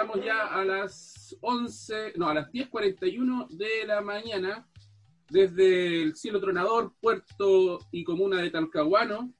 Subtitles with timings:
[0.00, 4.66] estamos ya a las 11, no, a las 10.41 de la mañana,
[5.28, 9.34] desde el cielo tronador, puerto y comuna de Talcahuano.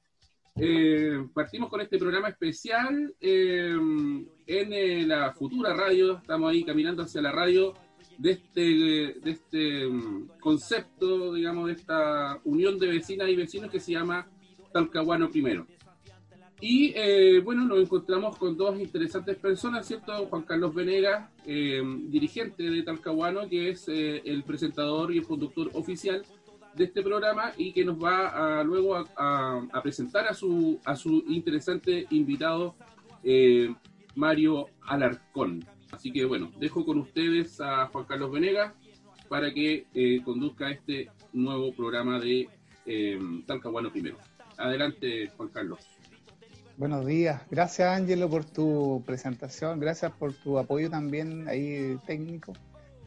[0.55, 3.75] Eh, partimos con este programa especial eh,
[4.45, 7.73] en eh, la futura radio, estamos ahí caminando hacia la radio
[8.19, 13.79] de este, de este um, concepto, digamos, de esta unión de vecinas y vecinos que
[13.79, 14.29] se llama
[14.71, 15.65] Talcahuano Primero.
[16.61, 20.13] Y eh, bueno, nos encontramos con dos interesantes personas, ¿cierto?
[20.27, 25.71] Juan Carlos Venegas, eh, dirigente de Talcahuano, que es eh, el presentador y el conductor
[25.73, 26.23] oficial
[26.75, 30.95] de este programa y que nos va a, luego a, a, presentar a su, a
[30.95, 32.75] su interesante invitado,
[34.15, 35.65] Mario Alarcón.
[35.91, 38.73] Así que bueno, dejo con ustedes a Juan Carlos Venegas
[39.27, 39.87] para que
[40.23, 42.47] conduzca este nuevo programa de
[43.47, 44.17] Talcahuano Primero.
[44.57, 45.90] Adelante, Juan Carlos.
[46.77, 47.41] Buenos días.
[47.51, 49.79] Gracias, Ángelo, por tu presentación.
[49.79, 52.53] Gracias por tu apoyo también ahí técnico.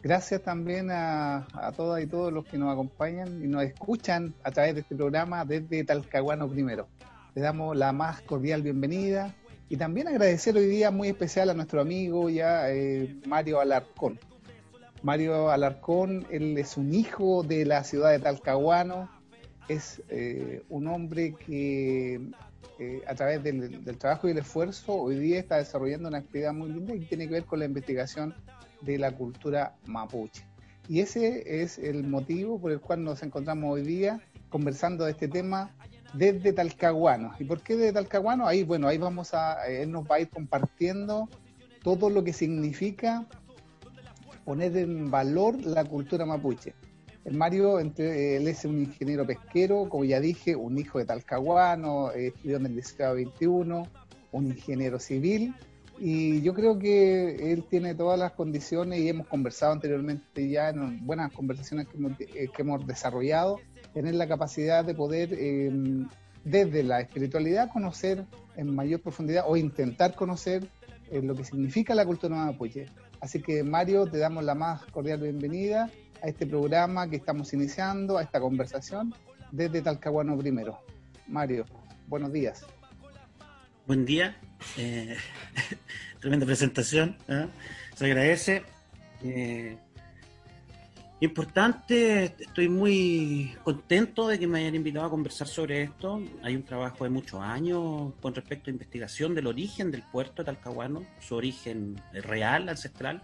[0.03, 4.51] Gracias también a, a, todas y todos los que nos acompañan y nos escuchan a
[4.51, 6.89] través de este programa desde Talcahuano primero.
[7.35, 9.35] Le damos la más cordial bienvenida
[9.69, 14.21] y también agradecer hoy día muy especial a nuestro amigo ya eh, Mario Alarcón.
[15.03, 19.11] Mario Alarcón, él es un hijo de la ciudad de Talcahuano,
[19.69, 22.21] es eh, un hombre que
[22.79, 26.71] eh, a través del, trabajo y el esfuerzo, hoy día está desarrollando una actividad muy
[26.71, 28.35] linda que tiene que ver con la investigación
[28.81, 30.45] de la cultura mapuche.
[30.89, 35.29] Y ese es el motivo por el cual nos encontramos hoy día conversando de este
[35.29, 35.75] tema
[36.13, 37.33] desde Talcahuano.
[37.39, 38.47] ¿Y por qué desde Talcahuano?
[38.47, 41.29] Ahí, bueno, ahí vamos a, él nos va a ir compartiendo
[41.83, 43.27] todo lo que significa
[44.45, 46.75] poner en valor la cultura mapuche.
[47.25, 52.13] El Mario, entre, él es un ingeniero pesquero, como ya dije, un hijo de Talcahuano,
[52.13, 53.89] eh, estudió en el Liceo 21,
[54.33, 55.55] un ingeniero civil,
[55.99, 61.07] y yo creo que él tiene todas las condiciones y hemos conversado anteriormente ya en
[61.07, 63.61] buenas conversaciones que hemos, eh, que hemos desarrollado,
[63.93, 65.71] tener la capacidad de poder eh,
[66.45, 68.27] desde la espiritualidad conocer
[68.57, 70.69] en mayor profundidad o intentar conocer
[71.11, 72.87] eh, lo que significa la cultura mapuche.
[73.21, 75.91] Así que Mario, te damos la más cordial bienvenida
[76.25, 79.15] a este programa que estamos iniciando, a esta conversación
[79.53, 80.81] desde Talcahuano primero.
[81.29, 81.67] Mario,
[82.09, 82.65] buenos días.
[83.87, 84.35] Buen día,
[84.79, 85.19] eh,
[86.21, 87.47] tremenda presentación, ¿eh?
[87.95, 88.63] se agradece.
[89.23, 89.77] Eh,
[91.21, 96.23] importante, estoy muy contento de que me hayan invitado a conversar sobre esto.
[96.43, 100.47] Hay un trabajo de muchos años con respecto a investigación del origen del puerto de
[100.47, 103.21] Talcahuano, su origen real, ancestral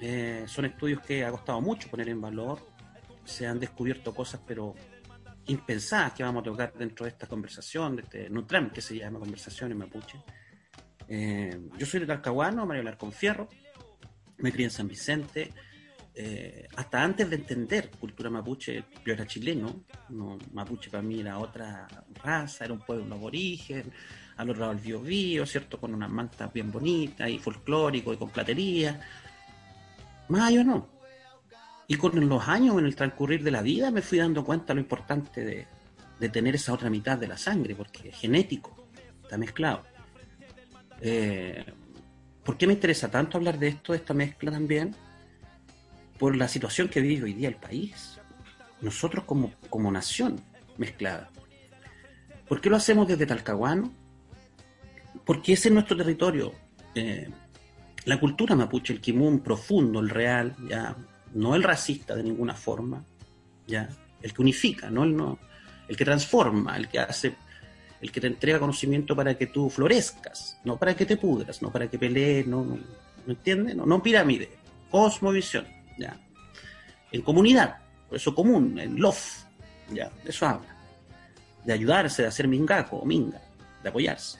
[0.00, 2.60] eh, son estudios que ha costado mucho poner en valor.
[3.24, 4.74] Se han descubierto cosas, pero
[5.46, 9.18] impensadas que vamos a tocar dentro de esta conversación, de este Nutram, que se llama
[9.18, 10.18] Conversación en Mapuche.
[11.08, 13.48] Eh, yo soy de Talcahuano, Mario Larcón Fierro,
[14.38, 15.52] me crié en San Vicente.
[16.18, 19.84] Eh, hasta antes de entender cultura mapuche, yo era chileno.
[20.08, 21.86] No, mapuche para mí era otra
[22.22, 23.92] raza, era un pueblo aborigen,
[24.36, 25.78] al otro lado del Biobío, ¿cierto?
[25.78, 28.98] Con unas mantas bien bonitas y folclórico y con platería
[30.28, 30.88] más allá no.
[31.88, 34.80] Y con los años, en el transcurrir de la vida, me fui dando cuenta lo
[34.80, 35.66] importante de,
[36.18, 38.88] de tener esa otra mitad de la sangre, porque es genético,
[39.22, 39.84] está mezclado.
[41.00, 41.64] Eh,
[42.44, 44.94] ¿Por qué me interesa tanto hablar de esto, de esta mezcla también?
[46.18, 48.18] Por la situación que vive hoy día el país.
[48.80, 50.40] Nosotros como, como nación
[50.78, 51.30] mezclada.
[52.48, 53.92] ¿Por qué lo hacemos desde Talcahuano?
[55.24, 56.52] Porque ese es nuestro territorio.
[56.94, 57.28] Eh,
[58.06, 60.96] la cultura mapuche, el kimun profundo, el real, ya,
[61.34, 63.04] no el racista de ninguna forma,
[63.66, 63.88] ya,
[64.22, 65.38] el que unifica, no el, no,
[65.88, 67.34] el que transforma, el que hace,
[68.00, 71.72] el que te entrega conocimiento para que tú florezcas, no para que te pudras, no
[71.72, 72.76] para que pelees, no, no,
[73.26, 73.74] ¿no entiendes?
[73.74, 74.50] No, no pirámide,
[74.88, 75.66] cosmovisión,
[75.98, 76.16] ya,
[77.10, 77.78] en comunidad,
[78.08, 79.44] por eso común, en love,
[79.90, 80.76] ya, de eso habla,
[81.64, 83.42] de ayudarse, de hacer mingaco o minga,
[83.82, 84.38] de apoyarse.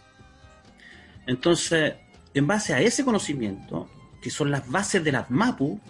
[1.27, 1.95] Entonces,
[2.39, 3.89] en base a ese conocimiento,
[4.21, 5.81] que son las bases de las MAPU,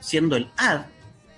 [0.00, 0.84] siendo el AD,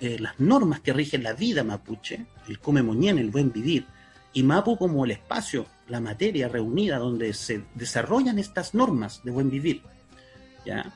[0.01, 3.85] eh, las normas que rigen la vida mapuche, el come moñén, el buen vivir,
[4.33, 9.49] y MAPU como el espacio, la materia reunida donde se desarrollan estas normas de buen
[9.49, 9.83] vivir,
[10.65, 10.93] ¿ya?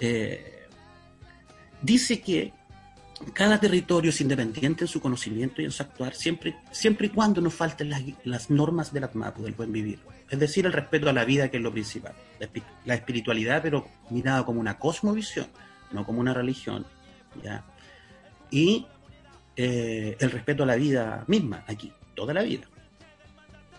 [0.00, 0.66] Eh,
[1.80, 2.52] dice que
[3.32, 7.40] cada territorio es independiente en su conocimiento y en su actuar, siempre, siempre y cuando
[7.40, 7.90] no falten
[8.24, 10.00] las, normas de la MAPU, del buen vivir.
[10.28, 12.14] Es decir, el respeto a la vida, que es lo principal.
[12.84, 15.46] La espiritualidad, pero mirada como una cosmovisión,
[15.92, 16.84] no como una religión.
[17.42, 17.64] ¿ya?
[18.50, 18.86] Y
[19.56, 22.68] eh, el respeto a la vida misma, aquí, toda la vida.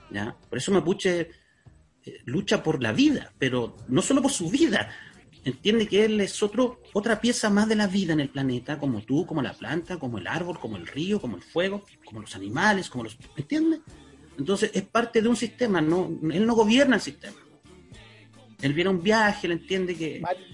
[0.10, 0.36] ¿ya?
[0.50, 1.30] Por eso Mapuche
[2.04, 4.90] eh, lucha por la vida, pero no solo por su vida,
[5.50, 9.02] entiende que él es otro, otra pieza más de la vida en el planeta, como
[9.02, 12.36] tú, como la planta, como el árbol, como el río, como el fuego, como los
[12.36, 13.18] animales, como los...
[13.36, 13.82] ¿Entiendes?
[14.38, 17.38] Entonces es parte de un sistema, no, él no gobierna el sistema.
[18.62, 20.20] Él viene a un viaje, él entiende que...
[20.20, 20.46] Mario,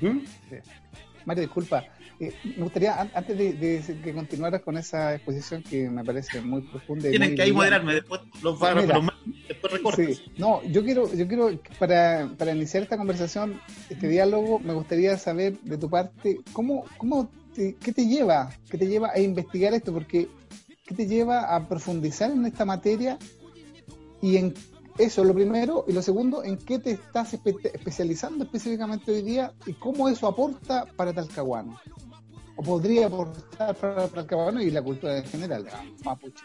[0.00, 1.40] ¿Mm?
[1.40, 1.84] disculpa,
[2.26, 7.10] eh, me gustaría, antes de, que continuaras con esa exposición que me parece muy profunda.
[7.10, 12.30] Tienen que ahí moderarme, después los va después Sí, no, yo quiero, yo quiero para,
[12.38, 17.76] para iniciar esta conversación, este diálogo, me gustaría saber de tu parte, ¿cómo, cómo te,
[17.76, 18.50] ¿qué te lleva?
[18.70, 19.92] ¿Qué te lleva a investigar esto?
[19.92, 20.28] Porque,
[20.86, 23.18] ¿qué te lleva a profundizar en esta materia?
[24.20, 24.54] Y en
[24.98, 25.84] eso, lo primero.
[25.88, 30.86] Y lo segundo, ¿en qué te estás especializando específicamente hoy día y cómo eso aporta
[30.96, 31.80] para Talcahuano?
[32.56, 35.66] O podría aportar para, el cabano y la cultura en general,
[36.04, 36.44] mapuche.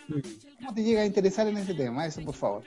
[0.57, 2.05] ¿Cómo te llega a interesar en ese tema?
[2.05, 2.63] Eso, por favor.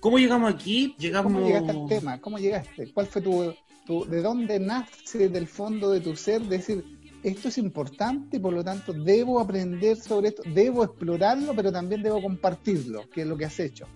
[0.00, 0.94] ¿Cómo llegamos aquí?
[0.98, 1.32] Llegamos...
[1.32, 2.20] ¿Cómo llegaste al tema?
[2.20, 2.92] ¿Cómo llegaste?
[2.92, 3.54] ¿Cuál fue tu,
[3.86, 6.84] tu, de dónde nace del fondo de tu ser decir,
[7.22, 12.22] esto es importante por lo tanto debo aprender sobre esto, debo explorarlo, pero también debo
[12.22, 13.86] compartirlo, que es lo que has hecho?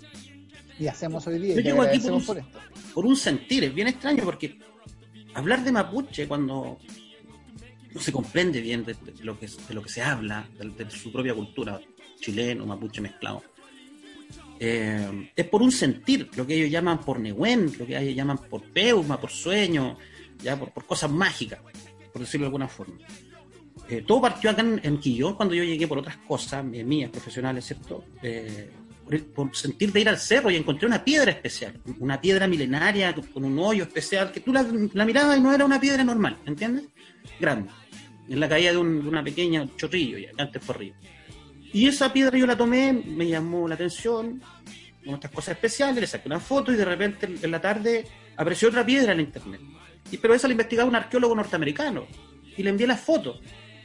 [0.79, 1.55] Y hacemos hoy día.
[1.55, 2.59] Yo llego aquí por un, por, esto.
[2.93, 4.59] por un sentir, es bien extraño porque
[5.35, 6.79] hablar de mapuche cuando
[7.95, 11.33] no se comprende bien de, lo, que, de lo que se habla, de, su propia
[11.33, 11.81] cultura,
[12.21, 13.43] chileno, mapuche mezclado.
[14.59, 18.39] Eh, es por un sentir, lo que ellos llaman por Nehuen, lo que ellos llaman
[18.39, 19.97] por Peuma, por sueño,
[20.43, 21.61] ya por, cosas mágicas,
[22.13, 22.97] por decirlo de alguna forma.
[23.89, 27.65] Eh, todo partió acá en, Quillón cuando yo llegué por otras cosas eh, mías, profesionales,
[27.65, 28.05] ¿cierto?
[29.35, 33.45] por, sentir de ir al cerro y encontré una piedra especial, una piedra milenaria con
[33.45, 36.87] un hoyo especial, que tú la, la mirabas y no era una piedra normal, ¿entiendes?
[37.39, 37.71] Grande
[38.29, 40.95] en la caída de, una pequeña chorrillo, ya, antes fue río.
[41.73, 44.41] Y esa piedra yo la tomé, me llamó la atención,
[45.05, 48.07] con estas cosas especiales, le saqué una foto y de repente en la tarde
[48.37, 49.61] apareció otra piedra en internet.
[50.11, 52.07] Y, pero esa la investigaba un arqueólogo norteamericano
[52.57, 53.41] y le envié la foto.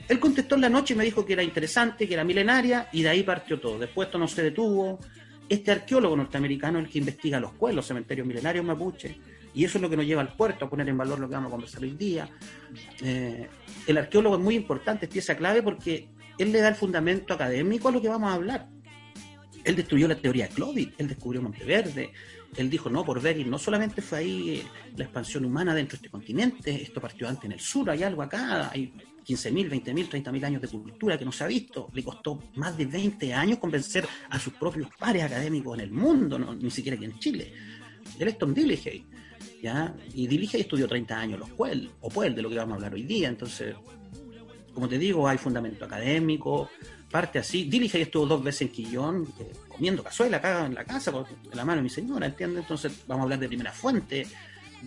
[0.07, 3.03] Él contestó en la noche y me dijo que era interesante, que era milenaria y
[3.03, 3.77] de ahí partió todo.
[3.77, 4.99] Después esto no se detuvo.
[5.47, 9.17] Este arqueólogo norteamericano es el que investiga los cuelos, cementerios milenarios mapuche,
[9.53, 11.33] y eso es lo que nos lleva al puerto, a poner en valor lo que
[11.33, 12.29] vamos a conversar hoy día.
[13.01, 13.47] Eh,
[13.91, 17.89] el arqueólogo es muy importante, es pieza clave porque él le da el fundamento académico
[17.89, 18.69] a lo que vamos a hablar.
[19.63, 22.11] Él destruyó la teoría de Clovis, él descubrió Monteverde,
[22.55, 24.63] él dijo, no, por ver, y no solamente fue ahí
[24.95, 28.21] la expansión humana dentro de este continente, esto partió antes en el sur, hay algo
[28.21, 28.93] acá, hay
[29.25, 31.89] 15.000, 20.000, 30.000 años de cultura que no se ha visto.
[31.93, 36.39] Le costó más de 20 años convencer a sus propios pares académicos en el mundo,
[36.39, 37.53] ni siquiera aquí en Chile.
[38.17, 38.53] Él es Tom
[39.61, 39.95] ¿ya?
[40.13, 42.75] Y dirige y estudió 30 años los Puel, o Puel, de lo que vamos a
[42.75, 43.29] hablar hoy día.
[43.29, 43.75] Entonces,
[44.73, 46.69] como te digo, hay fundamento académico,
[47.09, 47.65] parte así.
[47.65, 51.25] Dirige y estuvo dos veces en Quillón, eh, comiendo cazuela acá en la casa, con
[51.53, 52.63] la mano de mi señora, ¿entiendes?
[52.63, 54.27] Entonces, vamos a hablar de primera fuente.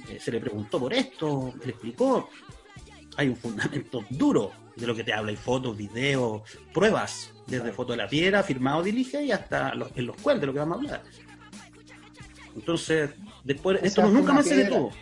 [0.08, 2.30] Eh, se le preguntó por esto, le explicó.
[3.16, 6.42] Hay un fundamento duro de lo que te habla, hay fotos, videos,
[6.72, 10.52] pruebas, desde foto de la piedra, firmado dirige y hasta en los cuales de lo
[10.52, 11.02] que vamos a hablar.
[12.54, 13.10] Entonces,
[13.44, 14.92] Después, esto nunca más se detuvo.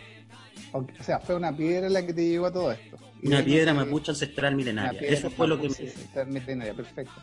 [0.73, 2.97] O sea, fue una piedra la que te llevó a todo esto.
[3.23, 5.01] una piedra mapuche ancestral milenaria.
[5.01, 7.13] Eso fue lo que ancestral milenaria, perfecto.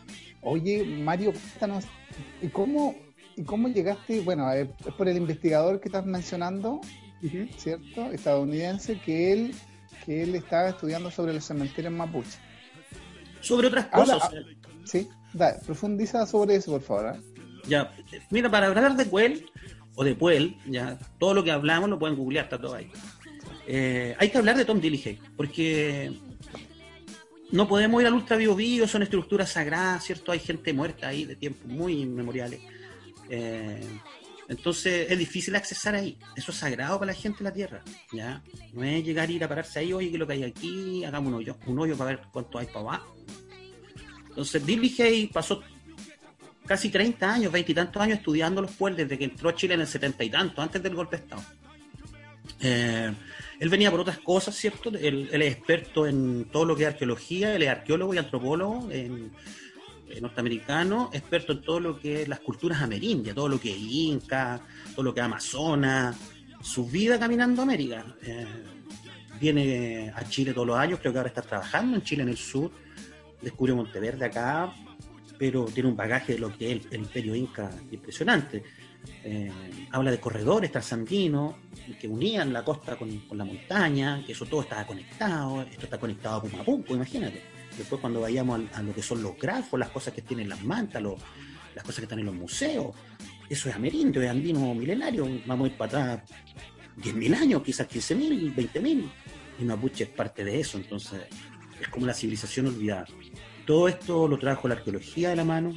[0.41, 1.85] Oye, Mario, cuéntanos,
[2.41, 2.95] ¿y cómo,
[3.35, 4.21] y cómo llegaste?
[4.21, 6.79] Bueno, es por el investigador que estás mencionando,
[7.57, 8.11] ¿cierto?
[8.11, 9.55] Estadounidense, que él,
[10.05, 12.37] que él estaba estudiando sobre los cementerios mapuche.
[13.41, 14.19] Sobre otras cosas.
[14.21, 14.31] Ah,
[14.83, 17.15] sí, dale, profundiza sobre eso, por favor.
[17.15, 17.19] ¿eh?
[17.67, 17.91] Ya,
[18.29, 19.49] mira, para hablar de Cuel,
[19.99, 22.89] o de Puel, ya todo lo que hablamos lo pueden googlear, está todo ahí.
[23.67, 26.13] Eh, hay que hablar de Tom Dilligey, porque
[27.51, 30.31] no podemos ir al ultra bio, son estructuras sagradas, ¿cierto?
[30.31, 32.61] Hay gente muerta ahí de tiempos muy inmemoriales.
[33.29, 33.85] Eh,
[34.47, 36.17] entonces es difícil accesar ahí.
[36.33, 37.83] Eso es sagrado para la gente de la tierra.
[38.13, 38.41] ¿ya?
[38.71, 41.03] No es llegar y ir a pararse ahí, oye, ¿qué es lo que hay aquí?
[41.03, 43.17] Hagamos un hoyo, un hoyo para ver cuánto hay para abajo.
[44.29, 45.61] Entonces Dilligey pasó
[46.69, 49.73] casi 30 años, 20 y tantos años estudiando los pueblos desde que entró a Chile
[49.73, 51.41] en el 70 y tanto, antes del golpe de Estado.
[52.61, 53.11] Eh,
[53.59, 54.89] él venía por otras cosas, ¿cierto?
[54.89, 59.31] Él, es experto en todo lo que es arqueología, él es arqueólogo y antropólogo en,
[60.21, 64.61] norteamericano, experto en todo lo que es las culturas amerindias, todo lo que es Inca,
[64.93, 66.17] todo lo que es Amazonas,
[66.61, 68.05] su vida caminando a América.
[68.21, 68.45] Eh,
[69.41, 72.37] viene a Chile todos los años, creo que ahora está trabajando en Chile en el
[72.37, 72.71] sur,
[73.41, 74.71] descubrió Monteverde acá,
[75.39, 78.61] pero tiene un bagaje de lo que es el, imperio inca impresionante.
[79.23, 79.49] Eh,
[79.91, 81.55] habla de corredores transandinos
[81.99, 86.35] que unían la costa con, la montaña, que eso todo estaba conectado, esto está conectado
[86.35, 87.41] a Pumapunco, imagínate.
[87.77, 91.01] Después cuando vayamos a, lo que son los grafos, las cosas que tienen las mantas,
[91.01, 92.93] las cosas que están en los museos,
[93.49, 96.29] eso es amerindio, es andino milenario, vamos a ir para atrás
[96.97, 99.09] 10.000 años, quizás 15.000, 20.000,
[99.59, 101.21] Y Mapuche es parte de eso, entonces
[101.79, 103.07] es como la civilización olvidada.
[103.69, 105.75] Todo esto lo trajo la arqueología de la mano.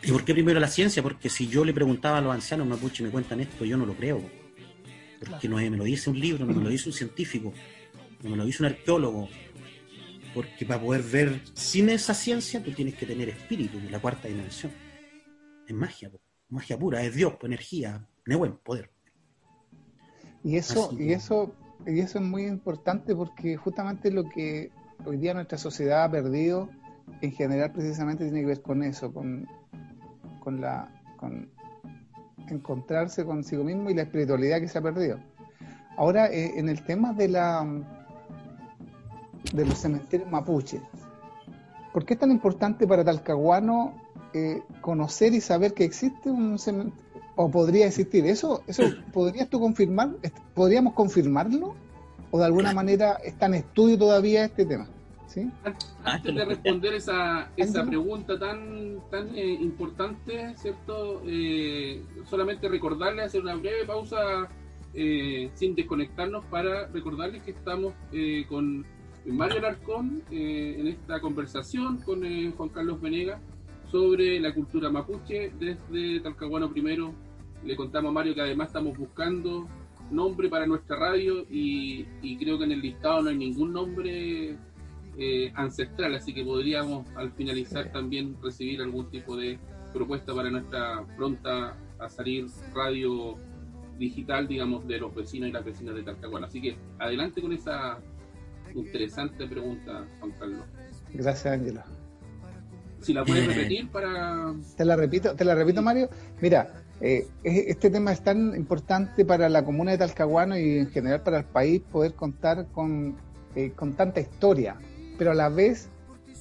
[0.00, 1.02] ¿Y por qué primero la ciencia?
[1.02, 3.94] Porque si yo le preguntaba a los ancianos mapuche me cuentan esto, yo no lo
[3.94, 4.22] creo.
[5.18, 7.52] Porque no me lo dice un libro, no me lo dice un científico,
[8.22, 9.28] no me lo dice un arqueólogo.
[10.32, 14.70] Porque para poder ver sin esa ciencia, tú tienes que tener espíritu, la cuarta dimensión.
[15.66, 16.12] Es magia,
[16.48, 18.88] magia pura, es Dios, energía, buen poder.
[20.44, 21.56] Y eso, y eso,
[21.88, 24.70] y eso es muy importante porque justamente lo que
[25.04, 26.70] hoy día nuestra sociedad ha perdido
[27.20, 29.46] en general precisamente tiene que ver con eso, con,
[30.40, 31.48] con la con
[32.48, 35.18] encontrarse consigo mismo y la espiritualidad que se ha perdido.
[35.96, 37.66] Ahora, eh, en el tema de la
[39.52, 40.82] de los cementerios mapuches,
[41.92, 43.94] ¿por qué es tan importante para Talcahuano
[44.32, 46.98] eh, conocer y saber que existe un cementerio,
[47.36, 48.26] o podría existir?
[48.26, 50.10] ¿Eso, eso podrías tú confirmar?
[50.54, 51.74] ¿Podríamos confirmarlo?
[52.30, 54.88] ¿O de alguna manera está en estudio todavía este tema?
[56.04, 61.22] Antes de responder esa, esa pregunta tan, tan eh, importante, ¿cierto?
[61.24, 64.48] Eh, solamente recordarles, hacer una breve pausa
[64.92, 67.94] eh, sin desconectarnos para recordarles que estamos
[68.48, 68.84] con
[69.26, 72.22] Mario Alarcón en esta conversación con
[72.52, 73.40] Juan Carlos Venegas
[73.90, 77.12] sobre la cultura mapuche desde Talcahuano primero.
[77.64, 79.68] Le contamos a Mario que además estamos buscando
[80.10, 84.56] nombre para nuestra radio y, y creo que en el listado no hay ningún nombre
[85.18, 89.58] eh, ancestral, así que podríamos al finalizar también recibir algún tipo de
[89.92, 93.36] propuesta para nuestra pronta a salir radio
[93.98, 96.46] digital, digamos, de los vecinos y las vecinas de Talcahuano.
[96.46, 97.98] Así que adelante con esa
[98.74, 100.64] interesante pregunta, Juan Carlos.
[101.12, 101.84] Gracias, Ángela.
[103.00, 104.54] Si la puedes repetir para...
[104.76, 106.08] Te la repito, te la repito, Mario.
[106.40, 111.22] Mira, eh, este tema es tan importante para la comuna de Talcahuano y en general
[111.22, 113.16] para el país poder contar con,
[113.54, 114.76] eh, con tanta historia
[115.20, 115.90] pero a la vez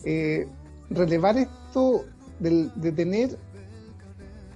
[0.05, 0.47] eh,
[0.89, 2.05] relevar esto
[2.39, 3.37] de, tener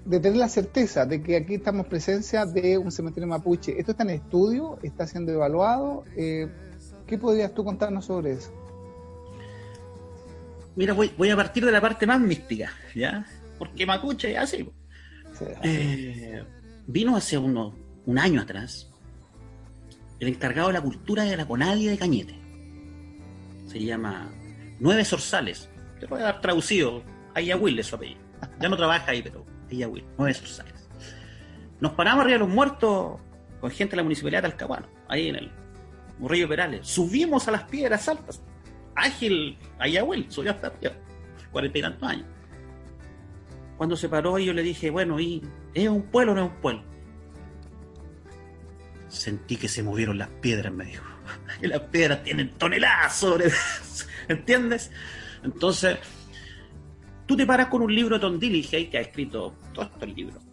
[0.05, 3.77] de tener la certeza de que aquí estamos presencia de un cementerio mapuche.
[3.77, 4.79] ¿Esto está en estudio?
[4.81, 6.05] ¿Está siendo evaluado?
[6.15, 6.47] Eh,
[7.05, 8.49] ¿Qué podrías tú contarnos sobre eso?
[10.77, 13.25] Mira, voy, voy a partir de la parte más mística, ¿ya?
[13.59, 14.69] Porque Mapuche es así.
[15.63, 16.45] Eh,
[16.87, 17.75] vino hace uno,
[18.05, 18.89] un año atrás
[20.21, 22.42] el encargado de la cultura de la Conadia de Cañete
[23.73, 24.31] se llama
[24.79, 25.67] Nueve Sorsales.
[25.99, 27.03] Te voy a dar traducido.
[27.33, 28.21] Ayahuil es su apellido.
[28.59, 30.87] Ya no trabaja ahí, pero Ayahuil, Nueve Sorsales.
[31.79, 33.19] Nos paramos arriba de los muertos
[33.59, 35.51] con gente de la municipalidad de Talcahuano, ahí en el
[36.19, 36.87] Río Perales.
[36.87, 38.43] Subimos a las piedras altas.
[38.95, 40.93] Ágil, Ayahuil, subió hasta arriba.
[41.51, 42.27] Cuarenta y tantos años.
[43.77, 45.41] Cuando se paró, yo le dije, bueno, ¿y
[45.73, 46.83] es un pueblo o no es un pueblo?
[49.07, 51.12] Sentí que se movieron las piedras, me dijo.
[51.61, 53.51] y las piedras tienen toneladas sobre
[54.27, 54.91] ¿entiendes?
[55.43, 55.97] Entonces,
[57.25, 60.43] tú te paras con un libro de Tom Dilligey que ha escrito todos estos libros.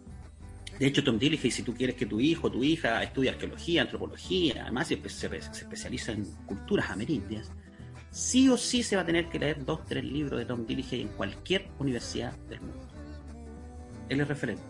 [0.81, 3.83] De hecho, Tom Dilligey, si tú quieres que tu hijo o tu hija estudie arqueología,
[3.83, 7.51] antropología, además se, se, especializa en culturas amerindias,
[8.09, 11.01] sí o sí se va a tener que leer dos, tres libros de Tom Dilligey
[11.01, 12.87] en cualquier universidad del mundo.
[14.09, 14.63] Él es referente,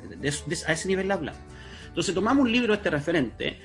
[0.67, 1.41] a ese nivel la hablamos.
[1.87, 3.59] Entonces tomamos un libro de este referente,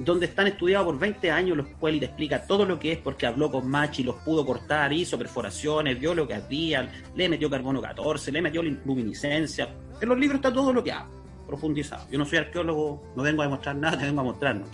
[0.00, 3.26] donde están estudiados por 20 años, los cuales te explica todo lo que es porque
[3.26, 7.82] habló con Machi, los pudo cortar, hizo perforaciones, vio lo que hacían, le metió carbono
[7.82, 9.68] 14, le metió luminiscencia.
[10.00, 11.10] En los libros está todo lo que hago,
[11.46, 12.06] profundizado.
[12.10, 14.68] Yo no soy arqueólogo, no vengo a demostrar nada, te vengo a mostrarnos.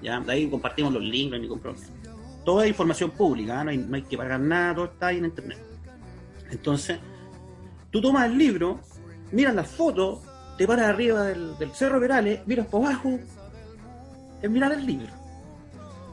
[0.00, 0.20] ¿ya?
[0.20, 1.86] De ahí compartimos los links, no hay ningún problema.
[2.44, 5.24] Toda es información pública, no hay, no hay que pagar nada, todo está ahí en
[5.24, 5.58] internet.
[6.50, 6.98] Entonces,
[7.90, 8.80] tú tomas el libro,
[9.32, 10.20] miras las fotos,
[10.56, 13.18] te paras arriba del, Cerro Verales, miras por abajo,
[14.42, 15.12] es mirar el libro.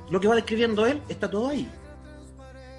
[0.09, 1.67] Lo que va describiendo él está todo ahí.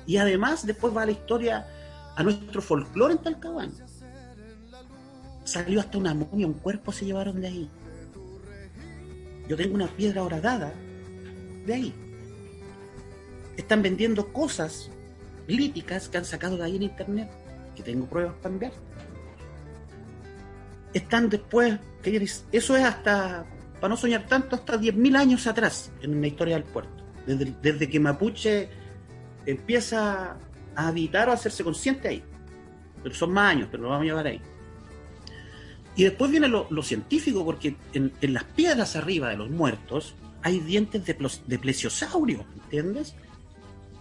[0.06, 1.66] Y además después va la historia
[2.14, 3.72] a nuestro folclore en Talcahuano.
[5.44, 7.70] Salió hasta una momia, un cuerpo se llevaron de ahí.
[9.48, 10.72] Yo tengo una piedra horadada
[11.66, 11.94] de ahí.
[13.56, 14.90] Están vendiendo cosas
[15.46, 17.30] líticas que han sacado de ahí en internet,
[17.74, 18.72] que tengo pruebas para enviar.
[20.92, 21.78] Están después,
[22.52, 23.44] eso es hasta
[23.80, 27.04] para no soñar tanto, hasta 10.000 años atrás en la historia del puerto.
[27.26, 28.68] Desde, que Mapuche
[29.44, 30.36] empieza
[30.74, 32.22] a habitar o a hacerse consciente ahí.
[33.02, 34.40] Pero son más años, pero lo vamos a llevar ahí.
[35.96, 41.04] Y después viene lo, científico, porque en, las piedras arriba de los muertos hay dientes
[41.04, 41.16] de,
[41.46, 43.14] de plesiosaurio, ¿entiendes?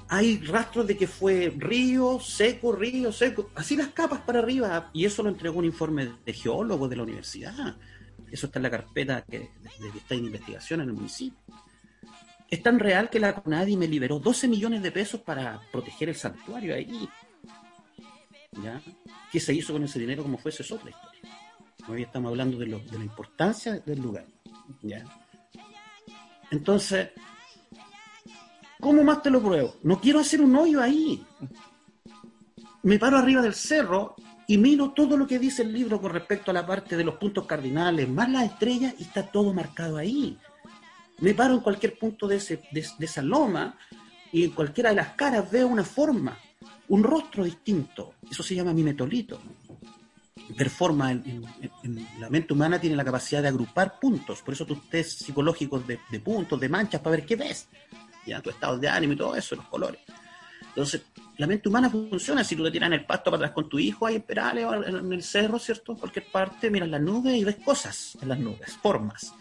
[0.07, 4.89] Hay rastros de que fue río, seco, río, seco, así las capas para arriba.
[4.93, 7.75] Y eso lo entregó un informe de geólogo de la universidad.
[8.31, 9.49] Eso está en la carpeta que,
[9.95, 11.39] está en investigación en el municipio.
[12.49, 16.15] Es tan real que la CONADI me liberó 12 millones de pesos para proteger el
[16.15, 17.09] santuario ahí.
[18.63, 18.81] ¿Ya?
[19.31, 21.21] ¿Qué se hizo con ese dinero como fuese es otra historia?
[21.87, 24.25] Hoy estamos hablando de, de la importancia del lugar.
[24.81, 25.03] ¿Ya?
[26.51, 27.09] Entonces,
[28.79, 29.75] ¿cómo más te lo pruebo?
[29.83, 31.25] No quiero hacer un hoyo ahí.
[32.83, 34.15] Me paro arriba del cerro
[34.47, 37.15] y miro todo lo que dice el libro con respecto a la parte de los
[37.15, 40.37] puntos cardinales, más las estrellas, y está todo marcado ahí.
[41.19, 43.77] Me paro en cualquier punto de, ese, de, esa loma
[44.31, 46.37] y en cualquiera de las caras veo una forma,
[46.89, 48.15] un rostro distinto.
[48.29, 49.39] Eso se llama mimetolito.
[50.55, 51.43] Performa en,
[52.19, 55.99] la mente humana tiene la capacidad de agrupar puntos, por eso tus test psicológicos de,
[56.11, 57.67] de puntos, de manchas, para ver qué ves,
[58.27, 60.01] ya tu estado de ánimo y todo eso, los colores.
[60.67, 61.03] Entonces,
[61.37, 62.43] la mente humana funciona.
[62.43, 64.83] Si tú te tiras en el pasto para atrás con tu hijo, ahí en o
[64.83, 65.93] en el cerro, ¿cierto?
[65.93, 69.33] En cualquier parte, miras las nubes y ves cosas en las nubes, formas.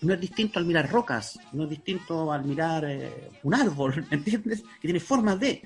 [0.00, 4.62] No es distinto al mirar rocas, no es distinto al mirar eh, un árbol, ¿entiendes?
[4.80, 5.62] Que tiene formas de.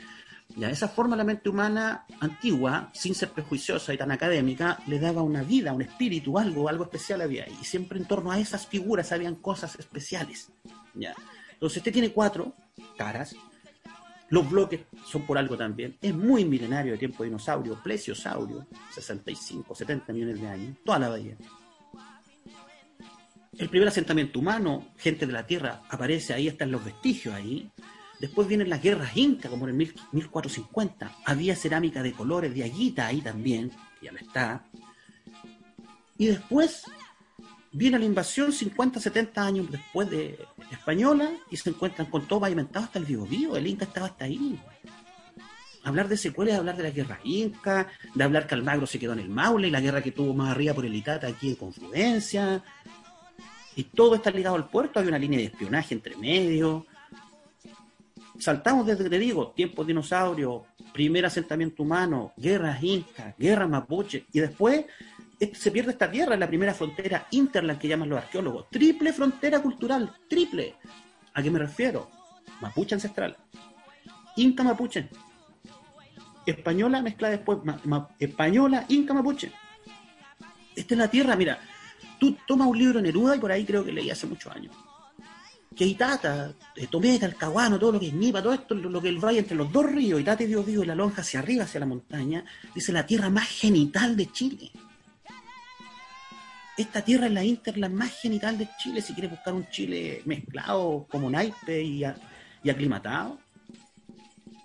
[0.55, 5.21] Ya, esa forma la mente humana antigua, sin ser prejuiciosa y tan académica, le daba
[5.23, 7.59] una vida, un espíritu, algo, algo especial había ahí.
[7.61, 10.53] Y siempre en torno a esas figuras habían cosas especiales.
[10.95, 11.15] ¿ya?
[11.53, 12.55] Entonces, este tiene cuatro
[12.97, 13.35] caras,
[14.28, 15.97] los bloques son por algo también.
[16.00, 21.09] Es muy milenario de tiempo de dinosaurio, plesiosaurio, 65, 70 millones de años, toda la
[21.11, 21.37] bahía.
[23.59, 27.71] El primer asentamiento humano, gente de la Tierra, aparece ahí, están los vestigios ahí.
[28.21, 31.12] Después vienen las guerras incas, como en el 1450.
[31.25, 34.66] Había cerámica de colores de aguita ahí también, que ya no está.
[36.18, 36.85] Y después
[37.76, 40.38] Viene la invasión 50, 70 años después de
[40.73, 43.54] española y se encuentran con todo pavimentado hasta el vivo vivo.
[43.54, 44.59] El Inca estaba hasta ahí.
[45.85, 49.12] Hablar de secuelas es hablar de la guerra inca, de hablar que Almagro se quedó
[49.12, 51.56] en el Maule y la guerra que tuvo más arriba por el Itata aquí en
[51.56, 52.65] Confluencia.
[53.76, 56.86] Y todo está ligado al puerto, hay una línea de espionaje entre medio.
[58.39, 60.62] Saltamos desde, te digo, tiempos dinosaurios,
[60.95, 64.86] primer asentamiento humano, guerras incas, guerra mapuche, y después
[65.39, 68.71] se pierde esta tierra, en la primera frontera interland que llaman los arqueólogos.
[68.71, 70.77] Triple frontera cultural, triple.
[71.35, 72.11] ¿A qué me refiero?
[72.61, 73.37] Mapuche ancestral.
[74.37, 75.09] Inca mapuche.
[76.47, 77.59] Española mezcla después.
[78.19, 79.53] española, Inca mapuche.
[80.75, 81.59] Esta es la tierra, mira.
[82.19, 84.75] Tú tomas un libro Neruda y por ahí creo que leí hace muchos años.
[85.75, 89.11] Que Itata, eh, Tometa, el Caguano, todo lo que es Nipa, todo esto, lo que
[89.11, 91.65] el valle entre los dos ríos, Itata y Dios vivo y la lonja hacia arriba,
[91.65, 92.43] hacia la montaña,
[92.75, 94.73] dice la tierra más genital de Chile
[96.76, 101.06] esta tierra es la interla más genital de Chile, si quieres buscar un Chile mezclado
[101.10, 103.39] como naipe y, aclimatado.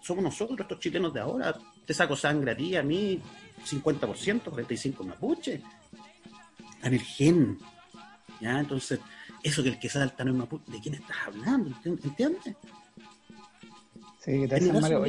[0.02, 1.56] Somos nosotros, estos chilenos de ahora.
[1.86, 3.19] Te saco sangre a ti, a mí,
[3.65, 5.62] 50%, 45% mapuche.
[6.82, 7.58] A ver, gen.
[8.39, 8.60] ¿Ya?
[8.60, 9.00] Entonces,
[9.43, 11.76] eso que el que salta no es mapuche, ¿de quién estás hablando?
[11.86, 12.56] ¿Entiendes?
[14.19, 15.06] Sí, gracias, Mario.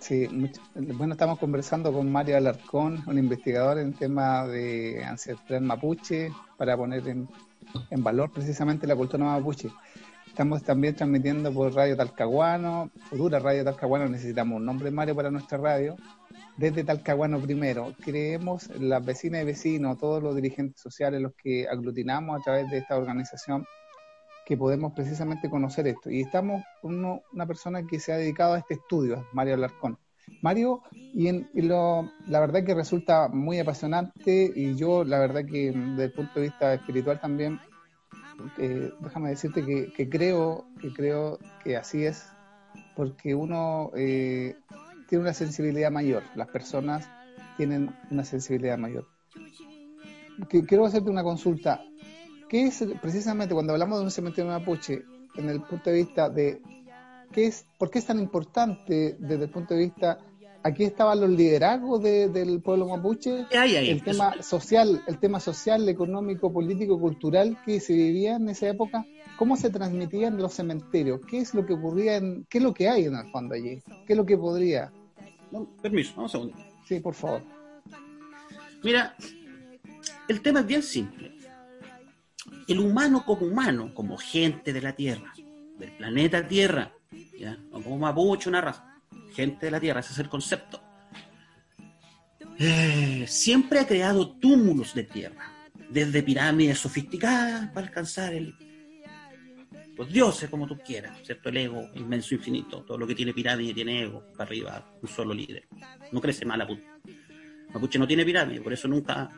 [0.00, 0.26] Sí,
[0.74, 7.06] bueno, estamos conversando con Mario Alarcón, un investigador en tema de ancestral mapuche, para poner
[7.06, 7.28] en,
[7.98, 9.68] valor precisamente la cultura mapuche.
[10.26, 15.58] Estamos también transmitiendo por Radio Talcahuano, futura Radio Talcahuano, necesitamos un nombre Mario para nuestra
[15.58, 15.96] radio,
[16.56, 17.94] desde Talcahuano primero.
[18.00, 22.78] Creemos, las vecinas y vecinos, todos los dirigentes sociales, los que aglutinamos a través de
[22.78, 23.66] esta organización,
[24.50, 26.10] que podemos precisamente conocer esto.
[26.10, 29.96] Y estamos con una persona que se ha dedicado a este estudio, Mario Alarcón.
[30.42, 31.30] Mario, y,
[31.62, 36.32] lo, la verdad que resulta muy apasionante y yo la verdad que desde el punto
[36.34, 37.60] de vista espiritual también,
[38.58, 42.26] eh, déjame decirte que, creo, que creo que así es,
[42.96, 44.56] porque uno eh,
[45.08, 47.08] tiene una sensibilidad mayor, las personas
[47.56, 49.06] tienen una sensibilidad mayor.
[50.48, 51.84] Quiero hacerte una consulta.
[52.50, 55.04] ¿Qué es precisamente cuando hablamos de un cementerio mapuche,
[55.36, 56.60] en el punto de vista de
[57.30, 60.18] qué es, por qué es tan importante desde el punto de vista
[60.64, 66.98] aquí estaban los liderazgos del pueblo mapuche, el tema social, el tema social, económico, político,
[66.98, 71.64] cultural que se vivía en esa época, cómo se transmitían los cementerios, qué es lo
[71.64, 74.26] que ocurría, en, qué es lo que hay en el fondo allí, qué es lo
[74.26, 74.92] que podría.
[75.80, 76.52] permiso, vamos a un
[76.84, 77.42] Sí, por favor.
[78.82, 79.14] Mira,
[80.26, 81.39] el tema es bien simple
[82.72, 85.32] el humano como humano, como gente de la Tierra,
[85.78, 86.92] del planeta Tierra,
[87.70, 89.00] como mapuche, una raza,
[89.34, 90.82] gente de la Tierra, ese es el concepto.
[92.58, 95.50] Eh, siempre ha creado túmulos de tierra,
[95.88, 98.54] desde pirámides sofisticadas para alcanzar el,
[99.96, 101.48] los dioses como tú quieras, ¿cierto?
[101.48, 105.32] El ego inmenso infinito, todo lo que tiene pirámide tiene ego, para arriba, un solo
[105.32, 105.68] líder.
[106.12, 106.66] No crece mal
[107.72, 109.30] Mapuche no tiene pirámide, por eso nunca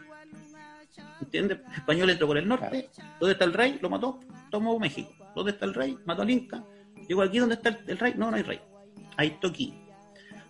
[1.22, 1.60] ¿Entiendes?
[1.76, 2.90] Español entró por el norte.
[3.20, 3.78] ¿Dónde está el rey?
[3.80, 4.18] Lo mató.
[4.50, 5.12] Tomó México.
[5.34, 5.96] ¿Dónde está el rey?
[6.04, 6.64] Mató al Inca.
[7.08, 8.14] Digo, ¿aquí donde está el, rey?
[8.16, 8.60] No, no hay rey.
[9.16, 9.72] Hay Toki.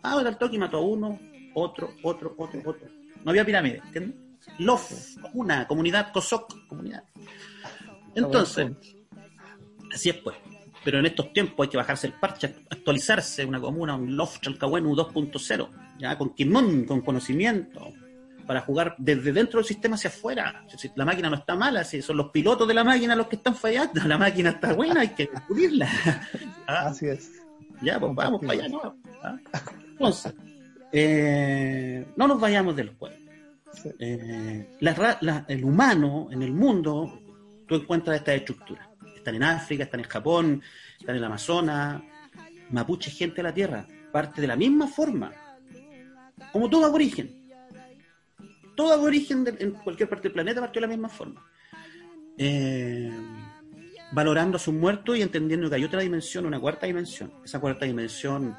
[0.03, 1.19] Ah, el Toki mató a uno,
[1.55, 2.89] otro, otro, otro, otro.
[3.23, 4.17] No había pirámide, ¿entiendes?
[4.59, 4.91] Lof,
[5.35, 7.05] una comunidad, Kosok, comunidad.
[8.15, 8.73] Entonces,
[9.93, 10.37] así es pues.
[10.85, 14.97] Pero en estos tiempos hay que bajarse el parche, actualizarse una comuna, un Lof Chalcahuenu
[14.97, 17.93] 2.0, ya con Kimon, con conocimiento,
[18.53, 20.67] para jugar desde dentro del sistema hacia afuera.
[20.95, 23.55] La máquina no está mala, si son los pilotos de la máquina los que están
[23.55, 25.89] fallando, la máquina está buena, hay que descubrirla.
[26.67, 26.89] ¿Ah?
[26.89, 27.31] Así es.
[27.81, 28.95] Ya, pues vamos para allá, ¿no?
[29.23, 29.39] ¿Ah?
[29.93, 30.35] Entonces,
[30.93, 33.17] eh, no nos vayamos del juego.
[33.99, 34.69] Eh,
[35.49, 37.21] el humano en el mundo,
[37.67, 38.87] tú encuentras esta estructura
[39.17, 40.63] Están en África, están en Japón,
[41.01, 42.03] están en el Amazonas.
[42.69, 45.33] Mapuche, gente de la tierra, parte de la misma forma,
[46.53, 47.42] como todo aborigen.
[48.75, 51.45] Todo aborigen en cualquier parte del planeta partió de la misma forma.
[52.39, 53.11] Eh,
[54.13, 57.33] valorando a sus muertos y entendiendo que hay otra dimensión, una cuarta dimensión.
[57.45, 58.57] Esa cuarta dimensión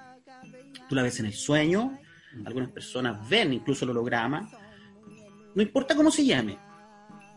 [0.87, 1.99] tú la ves en el sueño,
[2.45, 4.49] algunas personas ven incluso el holograma,
[5.55, 6.57] no importa cómo se llame.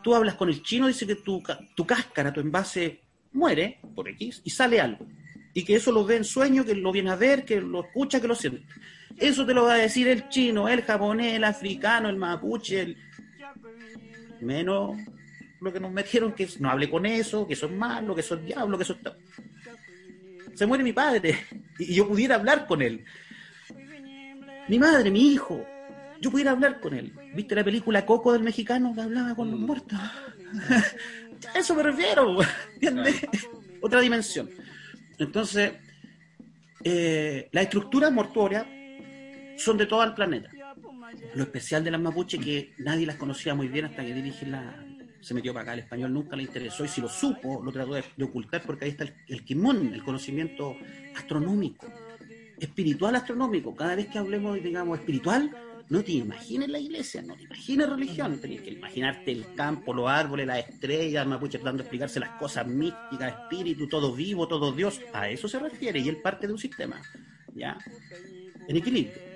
[0.02, 1.42] Tú hablas con el chino, dice que tu,
[1.74, 5.06] tu cáscara, tu envase muere por X y sale algo.
[5.52, 8.20] Y que eso lo ve en sueño, que lo viene a ver, que lo escucha,
[8.20, 8.62] que lo siente.
[9.16, 12.96] Eso te lo va a decir el chino, el japonés, el africano, el mapuche, el...
[14.40, 14.96] menos
[15.60, 18.34] lo que nos metieron, que no hable con eso, que eso es malo, que eso
[18.34, 19.16] es diablo, que eso está...
[20.54, 21.38] Se muere mi padre
[21.78, 23.04] y yo pudiera hablar con él.
[24.68, 25.64] Mi madre, mi hijo,
[26.20, 27.12] yo pudiera hablar con él.
[27.34, 29.98] ¿Viste la película Coco del mexicano que hablaba con los muertos?
[31.54, 32.38] a eso me refiero,
[32.74, 33.26] ¿entiendes?
[33.80, 34.50] Otra dimensión.
[35.18, 35.72] Entonces,
[36.82, 38.66] eh, las estructuras mortuorias
[39.56, 40.50] son de todo el planeta.
[41.34, 44.84] Lo especial de las mapuches que nadie las conocía muy bien hasta que dirige la,
[45.20, 47.94] se metió para acá, el español nunca le interesó y si lo supo, lo trató
[47.94, 50.76] de, ocultar porque ahí está el, el kimón, el conocimiento
[51.16, 51.86] astronómico,
[52.58, 53.74] espiritual astronómico.
[53.74, 55.50] Cada vez que hablemos, digamos, espiritual,
[55.88, 60.08] no te imagines la iglesia, no te imagines religión, tenés que imaginarte el campo, los
[60.08, 65.00] árboles, las estrellas, mapuche tratando de explicarse las cosas místicas, espíritu, todo vivo, todo Dios.
[65.12, 67.00] A eso se refiere y él parte de un sistema,
[67.54, 67.78] ¿ya?
[68.68, 69.35] En equilibrio.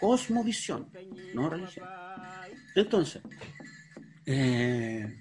[0.00, 0.88] Cosmovisión,
[1.34, 1.86] no religión.
[2.74, 3.22] Entonces,
[4.26, 5.20] eh,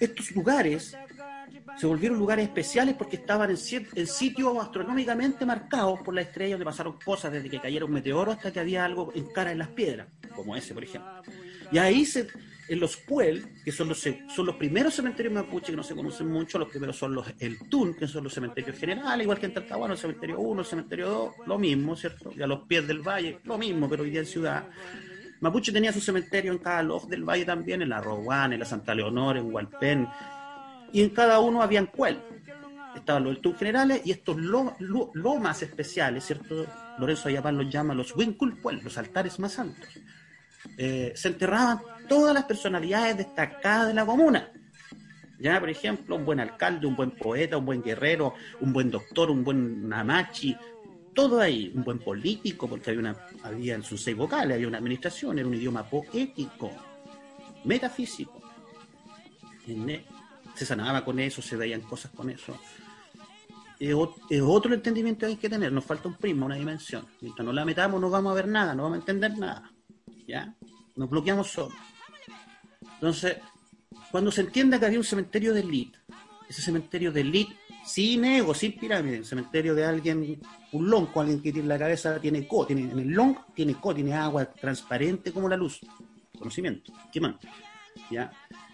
[0.00, 0.96] estos lugares
[1.76, 6.98] se volvieron lugares especiales porque estaban en, sitios astronómicamente marcados por la estrella donde pasaron
[7.04, 10.08] cosas desde que cayera un meteoro hasta que había algo en cara en las piedras,
[10.34, 11.10] como ese, por ejemplo.
[11.70, 12.28] Y ahí se,
[12.68, 16.28] en los Puel, que son los, son los primeros cementerios mapuche que no se conocen
[16.28, 19.54] mucho, los primeros son los El Tun, que son los cementerios generales, igual que en
[19.54, 22.32] Talcahuano, el cementerio 1, el cementerio 2, lo mismo, ¿cierto?
[22.36, 24.68] Y a los pies del valle, lo mismo, pero hoy día en ciudad.
[25.40, 28.66] Mapuche tenía su cementerio en cada log del valle también, en la Roguán, en la
[28.66, 30.08] Santa Leonor, en Hualpén,
[30.92, 32.20] y en cada uno habían cuel.
[32.94, 36.66] Estaban los del generales y estos lomas especiales, ¿cierto?
[36.98, 39.88] Lorenzo Ayapán los llama los Winkulpuel, los altares más altos.
[40.78, 44.50] Eh, se enterraban todas las personalidades destacadas de la comuna.
[45.38, 49.30] Ya, por ejemplo, un buen alcalde, un buen poeta, un buen guerrero, un buen doctor,
[49.30, 50.56] un buen namachi,
[51.14, 54.78] todo ahí, un buen político, porque había, una, había en sus seis vocales, había una
[54.78, 56.70] administración, era un idioma poético,
[57.64, 58.46] metafísico
[60.54, 62.58] se sanaba con eso, se veían cosas con eso.
[63.78, 63.94] Es,
[64.42, 67.06] otro entendimiento que hay que tener, nos falta un prisma, una dimensión.
[67.20, 69.70] Mientras no la metamos no vamos a ver nada, no vamos a entender nada.
[70.26, 70.54] ¿Ya?
[70.94, 71.74] Nos bloqueamos solo.
[72.96, 73.38] Entonces,
[74.10, 75.98] cuando se entienda que había un cementerio de elite,
[76.48, 80.40] ese cementerio de elite, sin ego, sin pirámide, un cementerio de alguien,
[80.72, 83.94] un lonco, alguien que tiene la cabeza, tiene co, tiene, en el long tiene co,
[83.94, 85.80] tiene agua transparente como la luz,
[86.36, 87.20] conocimiento, ¿qué?
[88.10, 88.30] ¿Ya?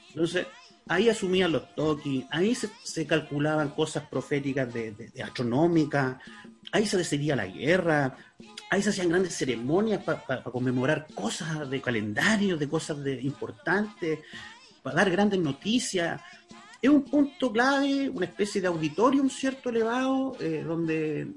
[0.09, 0.47] Entonces,
[0.89, 6.17] ahí asumían los toques, ahí se, calculaban cosas proféticas de, astronómicas,
[6.73, 8.17] ahí se decidía la guerra,
[8.73, 14.21] ahí se hacían grandes ceremonias para conmemorar cosas de calendario, de cosas de, importantes,
[14.83, 16.19] para dar grandes noticias.
[16.81, 21.29] Es un punto clave, una especie de auditorio, un cierto elevado, eh, donde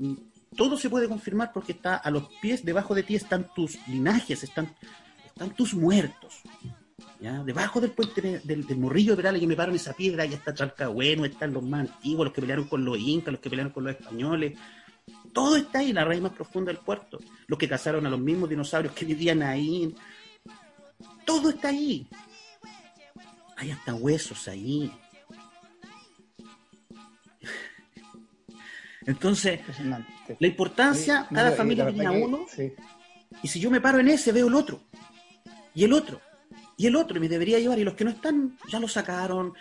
[0.55, 4.41] todo se puede confirmar porque está a los pies, debajo de ti están tus linajes,
[4.41, 4.73] están,
[5.25, 6.41] están tus muertos.
[7.19, 10.53] Debajo del puente del, morrillo de Perales, que me paro en esa piedra, ahí está
[10.53, 13.83] Chalcahueno, están los más antiguos, los que pelearon con los incas, los que pelearon con
[13.83, 14.57] los españoles.
[15.35, 17.19] Todo está ahí, la raíz más profunda del puerto.
[17.47, 19.93] Los que cazaron a los mismos dinosaurios que vivían ahí.
[21.25, 22.07] Todo está ahí.
[23.57, 24.89] Hay hasta huesos ahí.
[29.05, 29.59] Entonces,
[30.39, 32.45] la importancia, cada familia tenía uno,
[33.43, 34.81] y si yo me paro en ese, veo el otro,
[35.73, 36.21] y el otro,
[36.77, 39.53] y el otro me debería llevar, y los que no están, ya lo sacaron,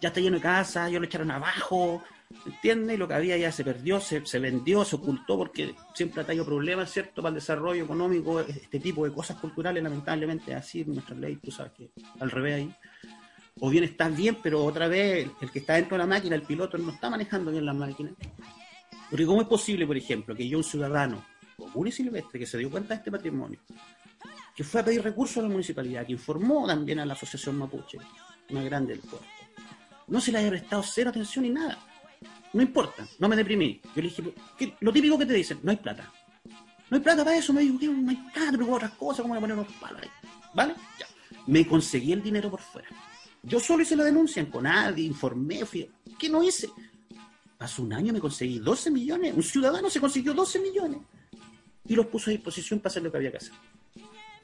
[0.00, 2.04] ya está lleno de casa, ya lo echaron abajo,
[2.44, 2.96] ¿entiendes?
[2.96, 6.24] Y lo que había ya se perdió, se, se vendió, se ocultó, porque siempre ha
[6.24, 10.94] traído problemas, ¿cierto?, para el desarrollo económico, este tipo de cosas culturales, lamentablemente, así en
[10.94, 12.74] nuestra ley, tú sabes que al revés ahí.
[13.58, 16.42] O bien está bien, pero otra vez el que está dentro de la máquina, el
[16.42, 18.10] piloto, no está manejando bien la máquina.
[19.08, 21.24] Porque ¿cómo es posible, por ejemplo, que yo, un ciudadano
[21.56, 23.60] común y silvestre, que se dio cuenta de este patrimonio,
[24.54, 27.98] que fue a pedir recursos a la municipalidad, que informó también a la Asociación Mapuche,
[28.50, 29.26] una grande del puerto,
[30.08, 31.78] no se le haya prestado cero atención ni nada?
[32.52, 33.80] No importa, no me deprimí.
[33.94, 36.12] Yo le dije, lo típico que te dicen, no hay plata.
[36.88, 37.88] No hay plata para eso, me dijo, ¿qué?
[37.88, 40.02] no hay plata, pero otras cosas, ¿cómo voy a poner unos palos?
[40.54, 40.74] ¿Vale?
[40.98, 41.06] Ya.
[41.46, 42.88] Me conseguí el dinero por fuera.
[43.42, 45.88] Yo solo hice la denuncia en Conadi, informé, fui...
[46.18, 46.68] ¿Qué no hice?
[47.58, 49.34] Hace un año me conseguí 12 millones.
[49.34, 50.98] Un ciudadano se consiguió 12 millones.
[51.86, 53.54] Y los puso a disposición para hacer lo que había que hacer.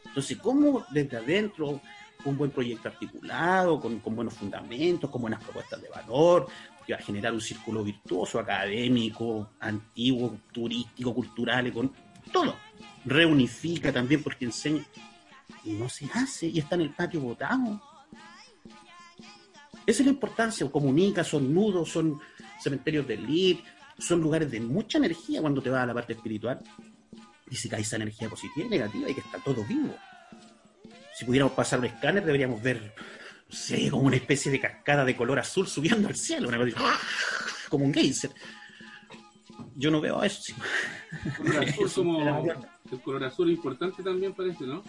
[0.05, 1.81] Entonces, ¿cómo desde adentro,
[2.25, 6.47] un buen proyecto articulado, con, con buenos fundamentos, con buenas propuestas de valor,
[6.91, 11.93] va a generar un círculo virtuoso, académico, antiguo, turístico, cultural, con
[12.33, 12.57] todo.
[13.05, 14.85] Reunifica también porque enseña.
[15.65, 17.81] Y no se hace, y está en el patio votado.
[19.87, 22.21] Esa es la importancia, comunica, son nudos, son
[22.61, 23.65] cementerios de elite,
[23.99, 26.61] son lugares de mucha energía cuando te vas a la parte espiritual.
[27.51, 29.95] Y si cae esa energía positiva y negativa, y que está todo vivo.
[31.15, 32.95] Si pudiéramos pasar un escáner, deberíamos ver,
[33.53, 36.99] sé, como una especie de cascada de color azul subiendo al cielo, una cosa
[37.69, 38.31] como un geyser.
[39.77, 40.43] Yo no veo eso.
[40.43, 40.55] Sí.
[41.37, 42.51] Color azul como,
[42.91, 44.83] el color azul es importante también parece, ¿no?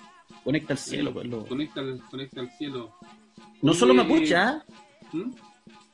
[0.43, 1.13] Conecta al cielo.
[1.13, 1.45] Pues, lo...
[1.45, 2.93] conecta, conecta al cielo.
[3.61, 4.63] No solo mapuche, ¿ah?
[5.13, 5.31] ¿Mm?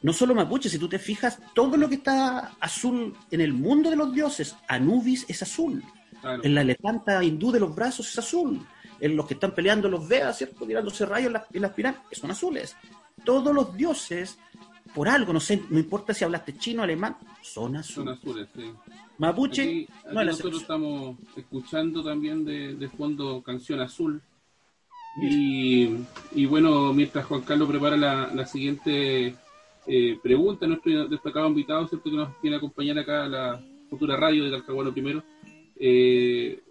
[0.02, 3.90] No solo mapuche, si tú te fijas, todo lo que está azul en el mundo
[3.90, 5.84] de los dioses, Anubis es azul.
[6.22, 6.44] Claro.
[6.44, 8.66] En la elefanta hindú de los brazos es azul.
[9.00, 10.66] En los que están peleando los Vedas, ¿cierto?
[10.66, 12.76] Tirándose rayos en las, en las pirámides, son azules.
[13.24, 14.38] Todos los dioses,
[14.94, 17.96] por algo, no sé, no importa si hablaste chino, alemán, son azules.
[17.96, 18.72] Son azules, sí.
[19.18, 24.22] Mapuche, aquí, aquí no nosotros estamos escuchando también de, de fondo Canción Azul.
[25.22, 25.90] Y,
[26.34, 29.36] y, bueno, mientras Juan Carlos prepara la, la siguiente
[29.88, 32.10] eh, pregunta, nuestro destacado invitado, ¿cierto?
[32.10, 35.24] Que nos viene a acompañar acá a la futura radio de Talcahuano primero,
[35.76, 36.62] eh,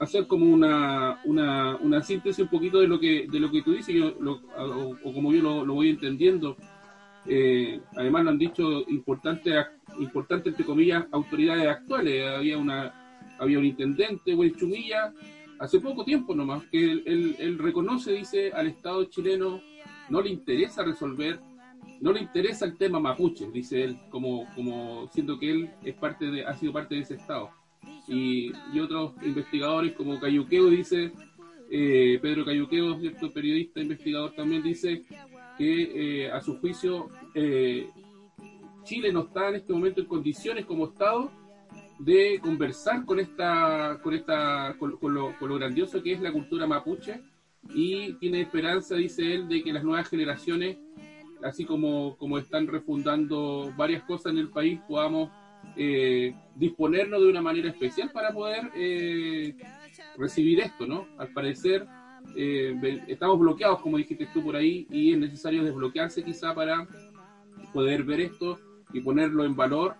[0.00, 3.72] hacer como una, una, una, síntesis un poquito de lo que de lo que tú
[3.72, 6.56] dices, yo lo, o, o, como yo lo, lo voy entendiendo.
[7.26, 9.52] Eh, además lo han dicho importante,
[9.98, 12.26] importante entre comillas, autoridades actuales.
[12.26, 12.94] Había una
[13.38, 15.12] había un intendente, Will Chumilla,
[15.58, 19.60] hace poco tiempo nomás, que él, él, él, reconoce, dice, al Estado chileno
[20.10, 21.40] no le interesa resolver,
[22.00, 26.26] no le interesa el tema mapuche, dice él, como, como siendo que él es parte
[26.26, 27.50] de, ha sido parte de ese Estado.
[28.08, 31.12] Y, y otros investigadores como Cayuqueo dice,
[31.70, 35.04] eh, Pedro Cayuqueo, cierto periodista, investigador también dice
[35.56, 37.88] que eh, a su juicio eh,
[38.82, 41.30] Chile no está en este momento en condiciones como Estado
[42.00, 46.66] de conversar con esta con esta con, lo, con, lo, grandioso que es la cultura
[46.66, 47.20] mapuche.
[47.74, 50.78] Y tiene esperanza dice él de que las nuevas generaciones
[51.44, 55.30] así como como están refundando varias cosas en el país podamos
[55.76, 59.54] eh, disponernos de una manera especial para poder eh,
[60.18, 61.86] recibir esto no al parecer
[62.36, 62.74] eh,
[63.06, 66.86] estamos bloqueados como dijiste tú por ahí y es necesario desbloquearse quizá para
[67.72, 68.58] poder ver esto
[68.92, 69.94] y ponerlo en valor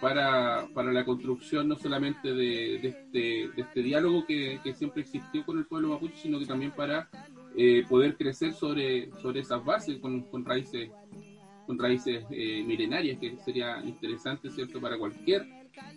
[0.00, 5.66] para, para, la construcción no solamente de, este, este, diálogo que, siempre existió con el
[5.66, 7.10] pueblo mapuche, sino que también para
[7.90, 10.90] poder crecer sobre, sobre esas bases con raíces
[11.66, 15.46] con raíces eh, milenarias, que sería interesante, ¿cierto?, para cualquier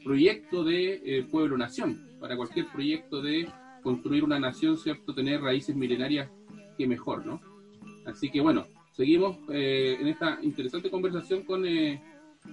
[0.03, 3.47] proyecto de pueblo-nación, para cualquier proyecto de
[3.83, 6.29] construir una nación, ¿cierto?, tener raíces milenarias,
[6.77, 7.41] que mejor, ¿no?
[8.05, 11.63] Así que bueno, seguimos en esta interesante conversación con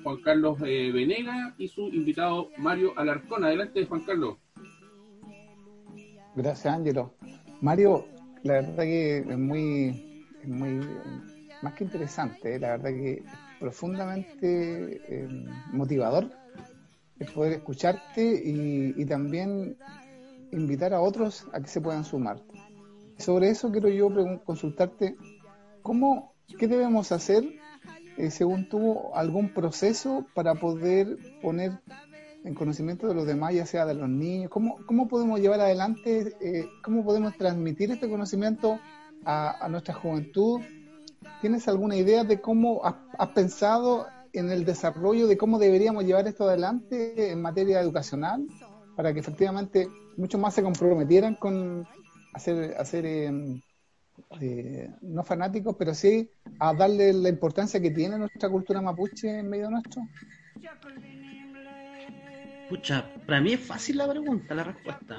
[0.03, 3.45] Juan Carlos eh, Venega y su invitado Mario Alarcón.
[3.45, 4.37] Adelante, Juan Carlos.
[6.35, 7.15] Gracias, Ángelo.
[7.61, 8.07] Mario,
[8.43, 10.81] la verdad que es muy, muy
[11.65, 13.25] más que interesante, la verdad que
[13.59, 15.29] profundamente eh,
[15.73, 16.31] motivador
[17.19, 19.77] es poder escucharte y, también
[20.53, 22.43] invitar a otros a que se puedan sumar.
[23.17, 24.11] Sobre eso quiero yo
[24.45, 25.17] consultarte,
[25.81, 27.45] ¿cómo, ¿qué debemos hacer
[28.19, 31.73] eh, según tú, algún proceso para poder poner
[32.45, 34.51] en conocimiento de los demás, ya sea de los niños?
[34.51, 38.79] ¿Cómo, cómo podemos llevar adelante, eh, cómo podemos transmitir este conocimiento
[39.25, 40.61] a, nuestra juventud?
[41.41, 46.45] ¿Tienes alguna idea de cómo has, pensado en el desarrollo de cómo deberíamos llevar esto
[46.45, 48.47] adelante en materia educacional
[48.97, 51.87] para que efectivamente muchos más se comprometieran con
[52.33, 53.61] hacer, hacer eh,
[54.41, 59.49] eh, no fanáticos, pero sí a darle la importancia que tiene nuestra cultura mapuche en
[59.49, 60.03] medio nuestro?
[62.69, 65.17] Pucha, para mí es fácil la pregunta, la respuesta.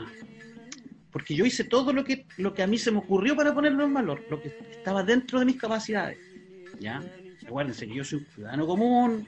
[1.15, 3.85] Porque yo hice todo lo que, lo que a mí se me ocurrió para ponerlo
[3.85, 6.17] en valor, lo que estaba dentro de mis capacidades.
[6.77, 7.01] ¿Ya?
[7.47, 9.25] Acuérdense que yo soy un ciudadano común,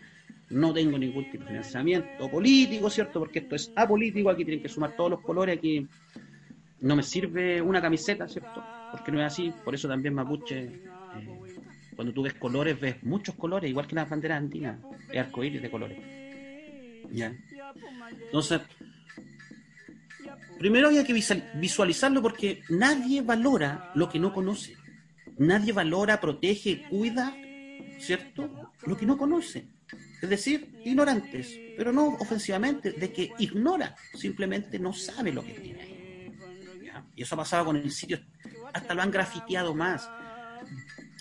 [0.49, 3.19] no tengo ningún tipo de financiamiento político, ¿cierto?
[3.19, 5.87] Porque esto es apolítico, aquí tienen que sumar todos los colores, aquí
[6.81, 8.61] no me sirve una camiseta, ¿cierto?
[8.91, 10.81] Porque no es así, por eso también Mapuche, eh,
[11.95, 14.77] cuando tú ves colores, ves muchos colores, igual que las banderas andinas,
[15.09, 15.97] es arcoíris de colores.
[17.13, 17.33] ¿Ya?
[18.25, 18.59] Entonces,
[20.59, 21.13] primero había que
[21.55, 24.75] visualizarlo porque nadie valora lo que no conoce.
[25.37, 27.35] Nadie valora, protege, cuida,
[27.99, 28.71] ¿cierto?
[28.85, 29.67] Lo que no conoce.
[30.21, 36.33] Es decir, ignorantes, pero no ofensivamente, de que ignora, simplemente no sabe lo que tiene.
[37.15, 38.19] Y eso ha pasado con el sitio,
[38.73, 40.09] hasta lo han grafiteado más.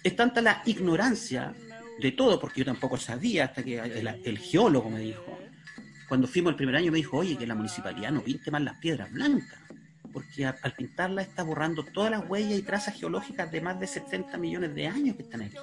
[0.02, 1.54] Es tanta la ignorancia
[2.00, 5.38] de todo, porque yo tampoco sabía, hasta que el geólogo me dijo,
[6.08, 8.76] cuando fuimos el primer año me dijo, oye, que la municipalidad no pinte más las
[8.78, 9.58] piedras blancas,
[10.12, 14.36] porque al pintarla está borrando todas las huellas y trazas geológicas de más de 70
[14.38, 15.56] millones de años que están aquí.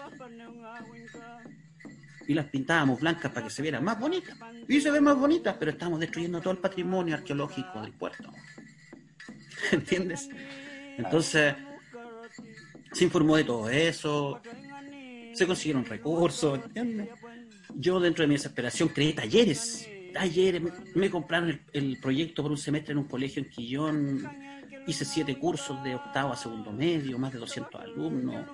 [2.28, 4.38] Y las pintábamos blancas para que se vieran más bonitas.
[4.68, 8.32] Y se ven más bonitas, pero estamos destruyendo todo el patrimonio arqueológico del puerto.
[9.72, 10.30] ¿Entiendes?
[10.98, 11.56] Entonces,
[12.92, 14.42] se informó de todo eso,
[15.34, 17.10] se consiguieron recursos, ¿entiendes?
[17.76, 20.62] Yo dentro de mi desesperación creé talleres ayer
[20.96, 24.30] me, compraron el, proyecto por un semestre en un colegio en Quillón,
[24.88, 28.46] hice siete cursos de octavo a segundo medio, más de 200 alumnos,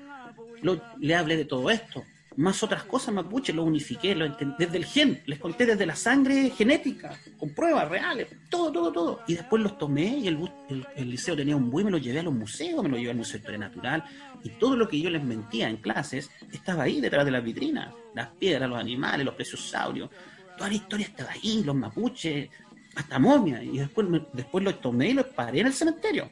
[1.00, 2.04] le hablé de todo esto,
[2.36, 6.50] más otras cosas mapuche, lo unifiqué, lo desde el gen, les conté desde la sangre
[6.52, 9.20] genética, con pruebas reales, todo, todo, todo.
[9.28, 10.50] Y después los tomé y el,
[11.10, 13.34] liceo tenía un bus me lo llevé a los museos, me lo llevé al Museo
[13.34, 14.04] de Historia Natural,
[14.44, 17.94] y todo lo que yo les mentía en clases estaba ahí detrás de las vitrinas,
[18.16, 20.10] las piedras, los animales, los plesiosaurios
[20.60, 22.50] toda la historia estaba ahí, los mapuches,
[22.94, 26.30] hasta momia, y después, después los tomé y los paré en el cementerio.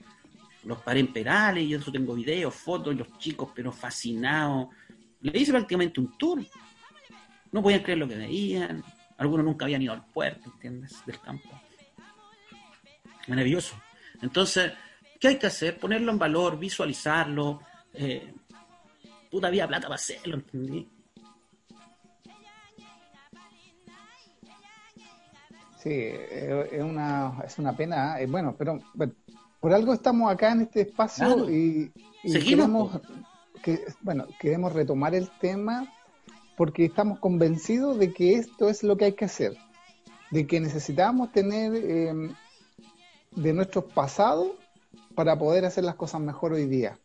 [0.65, 4.67] Los paré en Perales, y eso tengo videos, fotos, los chicos, pero fascinados.
[5.21, 6.45] Le hice prácticamente un tour.
[7.53, 8.83] No podían creer lo que veían.
[9.17, 10.97] Algunos nunca habían ido al puerto, ¿entiendes?
[11.05, 11.49] Del campo.
[13.29, 13.81] Maravilloso.
[14.21, 14.73] Entonces,
[15.21, 15.77] ¿qué hay que hacer?
[15.77, 17.61] Ponerlo en valor, visualizarlo.
[17.93, 18.33] Eh,
[19.31, 20.85] puta, había plata para hacerlo, ¿entendí?
[25.77, 28.19] Sí, eh, es una, es una pena.
[28.19, 28.79] Eh, bueno, pero
[29.59, 31.91] por algo estamos acá en este espacio y,
[32.23, 32.99] queremos,
[33.63, 35.87] que, bueno, queremos retomar el tema
[36.55, 39.55] porque estamos convencidos de que esto es lo que hay que hacer,
[40.31, 42.33] de que necesitamos tener em,
[43.35, 44.49] de nuestros pasados
[45.13, 46.97] para poder hacer las cosas mejor hoy día.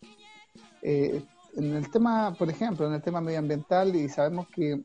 [0.81, 1.23] Eh,
[1.57, 4.81] en el tema, por ejemplo, en el tema medioambiental, y sabemos que,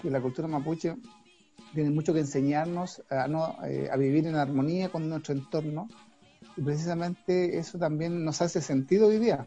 [0.00, 0.94] que la cultura mapuche
[1.76, 5.88] tiene mucho que enseñarnos eh, a vivir en armonía con nuestro entorno
[6.56, 9.46] y precisamente eso también nos hace sentido hoy día.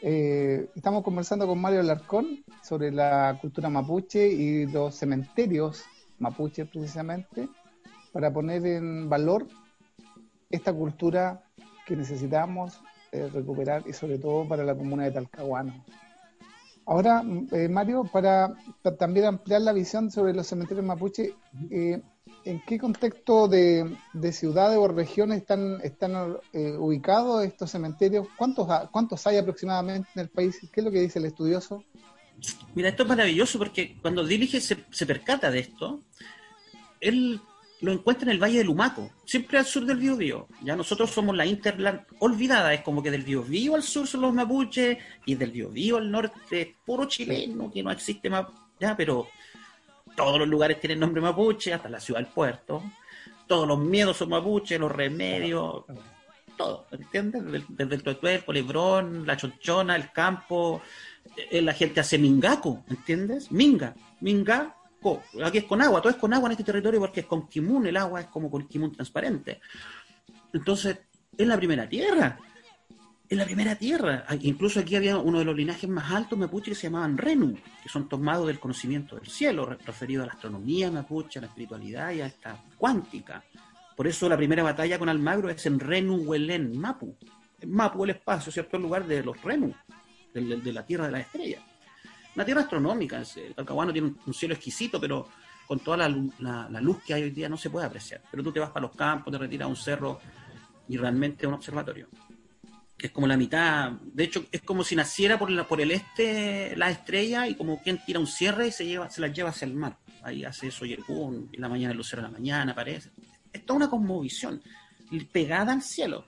[0.00, 5.84] Eh, estamos conversando con Mario Larcón sobre la cultura mapuche y los cementerios
[6.18, 7.50] mapuche precisamente
[8.12, 9.46] para poner en valor
[10.48, 11.44] esta cultura
[11.86, 12.80] que necesitamos
[13.12, 15.84] eh, recuperar y sobre todo para la comuna de Talcahuano.
[16.86, 18.54] Ahora, eh, Mario, para,
[18.96, 21.34] también ampliar la visión sobre los cementerios mapuche,
[21.68, 22.00] eh,
[22.44, 23.96] ¿en qué contexto de,
[24.30, 28.28] ciudades o regiones están, están eh, ubicados estos cementerios?
[28.36, 30.60] ¿Cuántos, ¿Cuántos hay aproximadamente en el país?
[30.72, 31.82] ¿Qué es lo que dice el estudioso?
[32.76, 36.00] Mira, esto es maravilloso porque cuando Dilige se, se percata de esto,
[37.00, 37.40] él
[37.80, 40.48] lo encuentra en el Valle del Humaco, siempre al sur del Biobío.
[40.62, 44.32] Ya nosotros somos la interland olvidada, es como que del Biobío al sur son los
[44.32, 48.46] mapuches y del Biobío al norte es puro chileno, que no existe más,
[48.80, 49.28] ya, pero
[50.16, 52.82] todos los lugares tienen nombre mapuche, hasta la ciudad del puerto.
[53.46, 55.84] Todos los miedos son mapuches, los remedios,
[56.56, 57.42] todo, ¿entiendes?
[57.68, 60.80] Desde, el Tuetuel, el la Chonchona, el campo,
[61.50, 63.52] eh, la gente hace mingaco, ¿entiendes?
[63.52, 64.74] Minga, minga
[65.44, 67.86] aquí es con agua, todo es con agua en este territorio porque es con kimun,
[67.86, 69.60] el agua es como con kimun transparente.
[70.52, 70.98] Entonces,
[71.36, 72.38] es la primera tierra.
[73.28, 74.24] Es la primera tierra.
[74.42, 77.88] Incluso aquí había uno de los linajes más altos mapuche que se llamaban Renu, que
[77.88, 82.20] son tomados del conocimiento del cielo, referido a la astronomía mapuche, a la espiritualidad y
[82.20, 83.42] a esta cuántica.
[83.96, 87.16] Por eso la primera batalla con Almagro es en Renu Huelen, Mapu.
[87.66, 88.76] Mapu, el espacio, ¿cierto?
[88.76, 89.74] El lugar de los Renu,
[90.32, 91.62] de la tierra de las estrellas
[92.36, 93.22] una tierra astronómica.
[93.36, 95.28] El Talcahuano tiene un, cielo exquisito, pero
[95.66, 98.22] con toda la, luz que hay hoy día no se puede apreciar.
[98.30, 100.20] Pero tú te vas para los campos, te retiras a un cerro
[100.88, 102.08] y realmente es un observatorio.
[102.98, 106.90] es como la mitad, de hecho es como si naciera por, la, el este la
[106.90, 109.74] estrella y como quien tira un cierre y se lleva se las lleva hacia el
[109.74, 109.96] mar.
[110.22, 113.10] Ahí hace eso Yerkun, en la mañana el lucero de la mañana aparece.
[113.52, 114.62] Es toda una cosmovisión
[115.32, 116.26] pegada al cielo.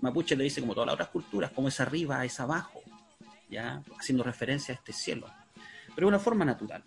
[0.00, 2.82] Mapuche le dice como todas las otras culturas, como es arriba, es abajo,
[3.48, 5.26] ya haciendo referencia a este cielo.
[5.94, 6.84] Pero de una forma natural.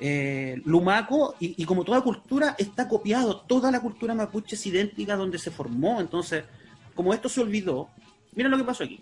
[0.00, 3.42] Eh, Lumaco, y, como toda cultura, está copiado.
[3.42, 6.00] Toda la cultura mapuche es idéntica donde se formó.
[6.00, 6.44] Entonces,
[6.94, 7.90] como esto se olvidó,
[8.34, 9.00] Miren lo que pasó aquí.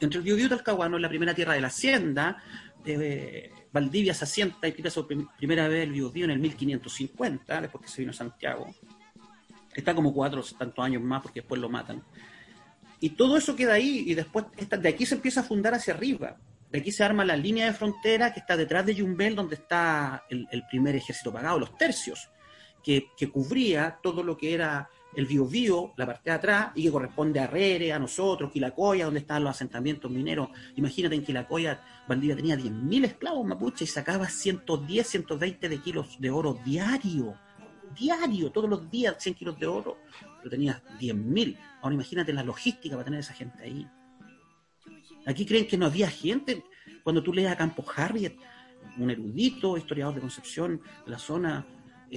[0.00, 2.42] Entre el Biobío y Talcahuano, en la primera tierra de la hacienda,
[2.84, 5.06] eh, Valdivia se asienta y tira su
[5.38, 8.74] primera vez el Biobío en el 1550, después que se vino Santiago.
[9.74, 12.02] Está como cuatro tantos años más porque después lo matan.
[13.00, 16.36] Y todo eso queda ahí y después de aquí se empieza a fundar hacia arriba.
[16.72, 20.24] De aquí se arma la línea de frontera que está detrás de Yumbel, donde está
[20.30, 22.30] el, primer ejército pagado, los tercios,
[22.82, 27.40] que, cubría todo lo que era el Biobío, la parte de atrás, y que corresponde
[27.40, 30.48] a Rere, a nosotros, Quilacoya, donde estaban los asentamientos mineros.
[30.76, 36.30] Imagínate en Quilacoya, Valdivia tenía 10.000 esclavos mapuche y sacaba 110, 120 de kilos de
[36.30, 37.34] oro diario.
[37.94, 39.98] Diario, todos los días 100 kilos de oro,
[40.38, 41.58] pero tenía 10.000.
[41.82, 43.86] Ahora imagínate la logística para tener esa gente ahí.
[45.26, 46.64] Aquí creen que no había gente.
[47.02, 48.36] Cuando tú lees a Campos Harriet,
[48.98, 51.66] un erudito, historiador de Concepción, de la zona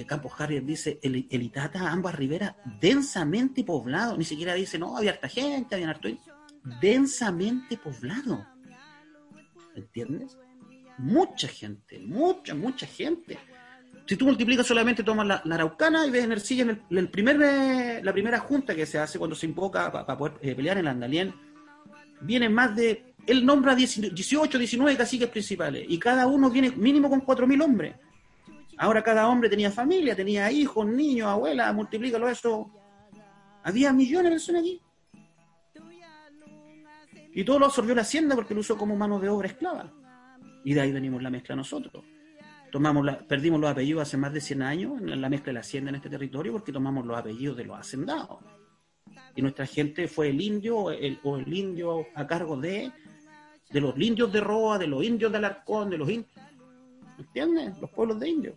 [0.04, 4.16] Campos Harrier dice, el, el, Itata, ambas riberas, densamente poblado.
[4.18, 6.08] Ni siquiera dice, no, había harta gente, había harto...
[6.80, 8.44] Densamente poblado.
[9.76, 10.36] ¿Entiendes?
[10.98, 13.38] Mucha gente, mucha, mucha gente.
[14.04, 18.12] Si tú multiplicas solamente, tomas la, Araucana y ves en Ercilla, en el, primer, la
[18.12, 21.34] primera junta que se hace cuando se invoca para poder eh, pelear en el Andalien,
[22.20, 23.14] vienen más de...
[23.26, 27.96] Él nombra 18, 19 caciques principales y cada uno viene mínimo con 4.000 hombres.
[28.78, 32.70] Ahora cada hombre tenía familia, tenía hijos, niños, abuelas, multiplícalo eso.
[33.64, 34.80] Había millones de personas aquí.
[37.34, 39.92] Y todo lo absorbió la hacienda porque lo usó como mano de obra esclava.
[40.64, 42.04] Y de ahí venimos la mezcla nosotros.
[42.70, 45.60] Tomamos la, perdimos los apellidos hace más de 100 años en la mezcla de la
[45.60, 48.38] hacienda en este territorio porque tomamos los apellidos de los hacendados.
[49.36, 52.90] Y nuestra gente fue el indio o el indio a cargo de,
[53.70, 56.32] de los indios de Roa, de los indios de Alarcón, de los indios.
[57.18, 57.78] ¿Entiendes?
[57.80, 58.54] Los pueblos de indios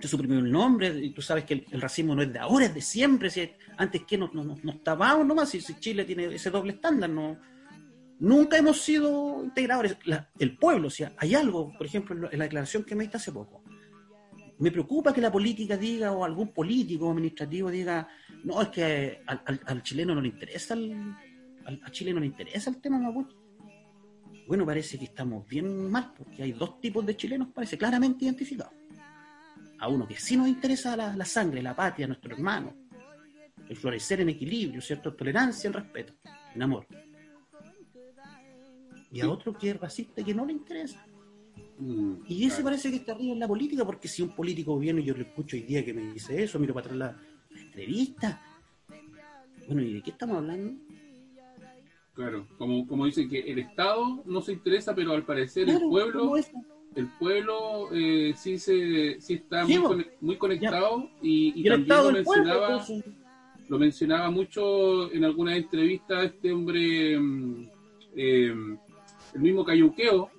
[0.00, 2.74] te suprimió el nombre, y tú sabes que el, racismo no es de ahora, es
[2.74, 6.50] de siempre, si antes que no, no, no estábamos nomás, si, si, Chile tiene ese
[6.50, 7.36] doble estándar, no
[8.20, 9.96] nunca hemos sido integradores.
[10.38, 13.62] el pueblo, si hay algo, por ejemplo, en la declaración que me diste hace poco,
[14.58, 18.08] me preocupa que la política diga, o algún político administrativo diga,
[18.44, 21.16] no, es que al, chileno no le interesa, al,
[21.64, 23.36] al, chileno no le interesa el tema mapuche.
[24.46, 28.80] Bueno, parece que estamos bien mal, porque hay dos tipos de chilenos, parece claramente identificados
[29.80, 32.74] a uno que sí nos interesa la, sangre, la patria, nuestro hermano,
[33.68, 35.14] el florecer en equilibrio, ¿cierto?
[35.14, 36.12] Tolerancia, el respeto,
[36.54, 36.86] en amor.
[39.10, 41.04] Y a otro que es racista y que no le interesa.
[41.78, 45.00] Mm, y ese parece que está arriba en la política, porque si un político viene
[45.00, 47.20] y yo le escucho hoy día que me dice eso, miro para atrás la,
[47.80, 48.40] entrevista.
[49.66, 50.72] Bueno, ¿y de qué estamos hablando?
[52.14, 56.34] Claro, como, como dicen que el Estado no se interesa, pero al parecer el pueblo
[56.96, 62.84] el pueblo eh, sí se sí está muy, conectado y, también lo mencionaba,
[63.68, 67.14] lo mencionaba mucho en alguna entrevista este hombre
[68.16, 68.54] eh,
[69.34, 70.30] el mismo Cayuqueo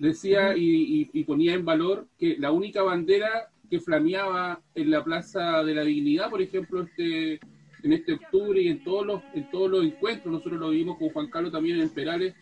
[0.00, 5.74] decía y, ponía en valor que la única bandera que flameaba en la Plaza de
[5.74, 7.40] la Dignidad, por ejemplo, este
[7.82, 11.08] en este octubre y en todos los en todos los encuentros, nosotros lo vimos con
[11.10, 12.34] Juan Carlos también en Perales,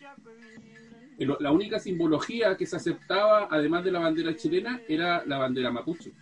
[1.39, 6.13] la única simbología que se aceptaba, además de la bandera chilena, era la bandera mapuche.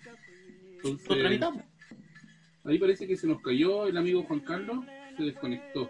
[0.75, 1.41] Entonces,
[2.63, 4.85] ahí parece que se nos cayó el amigo Juan Carlos,
[5.15, 5.89] se desconectó.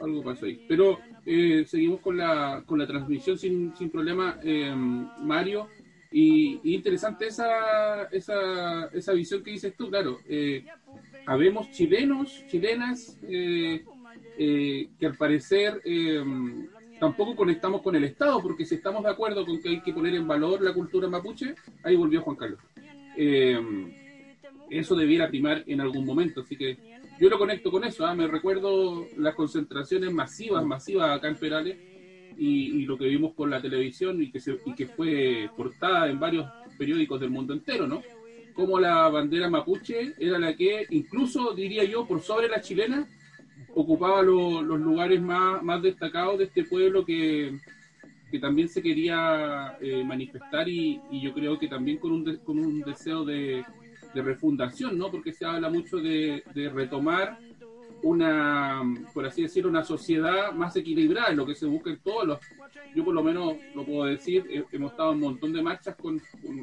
[0.00, 0.64] Algo, pasó ahí.
[0.66, 5.68] Pero eh, seguimos con la, con la transmisión sin, sin problema, eh, Mario.
[6.12, 10.18] Y, interesante esa, esa, esa visión que dices tú, claro.
[10.28, 10.64] Eh,
[11.26, 13.84] habemos chilenos, chilenas, eh,
[14.36, 15.80] que al parecer
[17.00, 20.14] tampoco conectamos con el Estado, porque si estamos de acuerdo con que hay que poner
[20.14, 22.60] en valor la cultura mapuche, ahí volvió Juan Carlos.
[23.16, 23.58] Eh,
[24.68, 26.78] eso debiera primar en algún momento, así que
[27.18, 28.14] yo lo conecto con eso, ¿ah?
[28.14, 31.76] me recuerdo las concentraciones masivas, masivas acá en Perales,
[32.42, 36.46] y, lo que vimos por la televisión y que, y que fue portada en varios
[36.78, 38.02] periódicos del mundo entero, ¿no?
[38.54, 43.06] Como la bandera mapuche era la que, incluso diría yo, por sobre la chilena,
[43.74, 47.58] ocupaba los lugares más, más destacados de este pueblo que,
[48.30, 52.80] que también se quería eh, manifestar y, yo creo que también con un, con un
[52.80, 53.64] deseo de,
[54.14, 55.10] refundación, ¿no?
[55.10, 57.38] Porque se habla mucho de, retomar
[58.02, 58.82] una,
[59.12, 62.38] por así decirlo, una sociedad más equilibrada, lo que se busca en todos los,
[62.94, 66.20] yo por lo menos lo puedo decir, hemos estado en un montón de marchas con,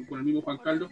[0.08, 0.90] con, el mismo Juan Carlos,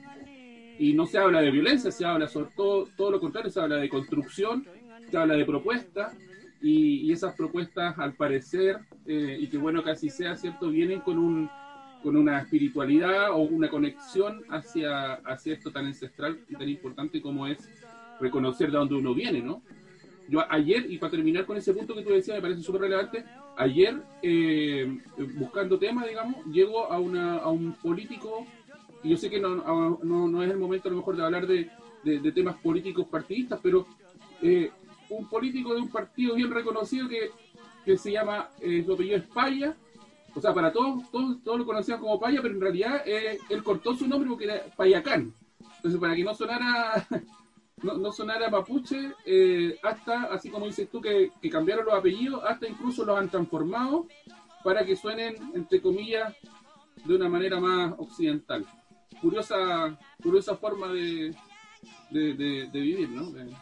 [0.79, 3.77] y no se habla de violencia, se habla sobre todo, todo lo contrario, se habla
[3.77, 4.67] de construcción,
[5.11, 6.17] se habla de propuestas,
[6.63, 11.19] y, esas propuestas al parecer, eh, y que bueno que así sea, ¿cierto?, vienen con
[11.19, 11.49] un
[12.03, 17.49] con una espiritualidad o una conexión hacia, hacia esto tan ancestral y tan importante como
[17.49, 17.69] es
[18.21, 19.61] reconocer de dónde uno viene, ¿no?
[20.29, 23.25] Yo ayer, y para terminar con ese punto que tú decías, me parece súper relevante,
[23.57, 24.99] ayer, eh,
[25.35, 28.47] buscando temas, digamos, llego a, una, a un político,
[29.03, 29.57] y yo sé que no,
[30.03, 31.71] no, no, es el momento a lo mejor de hablar de,
[32.03, 33.87] de, temas políticos partidistas, pero
[34.43, 34.71] eh,
[35.11, 37.31] un político de un partido bien reconocido que,
[37.85, 39.77] que se llama, eh, su apellido es Paya,
[40.35, 43.63] o sea, para todos, todos, todos lo conocían como Paya, pero en realidad eh, él
[43.63, 45.33] cortó su nombre porque era Payacán.
[45.77, 47.07] Entonces, para que no sonara
[47.83, 52.67] no, no sonara mapuche, eh, hasta, así como dices tú, que, cambiaron los apellidos, hasta
[52.67, 54.07] incluso los han transformado
[54.65, 56.35] para que suenen, entre comillas,
[57.05, 58.65] de una manera más occidental.
[59.21, 61.35] Curiosa, curiosa forma de,
[62.11, 63.31] de, vivir, ¿no?
[63.31, 63.55] De,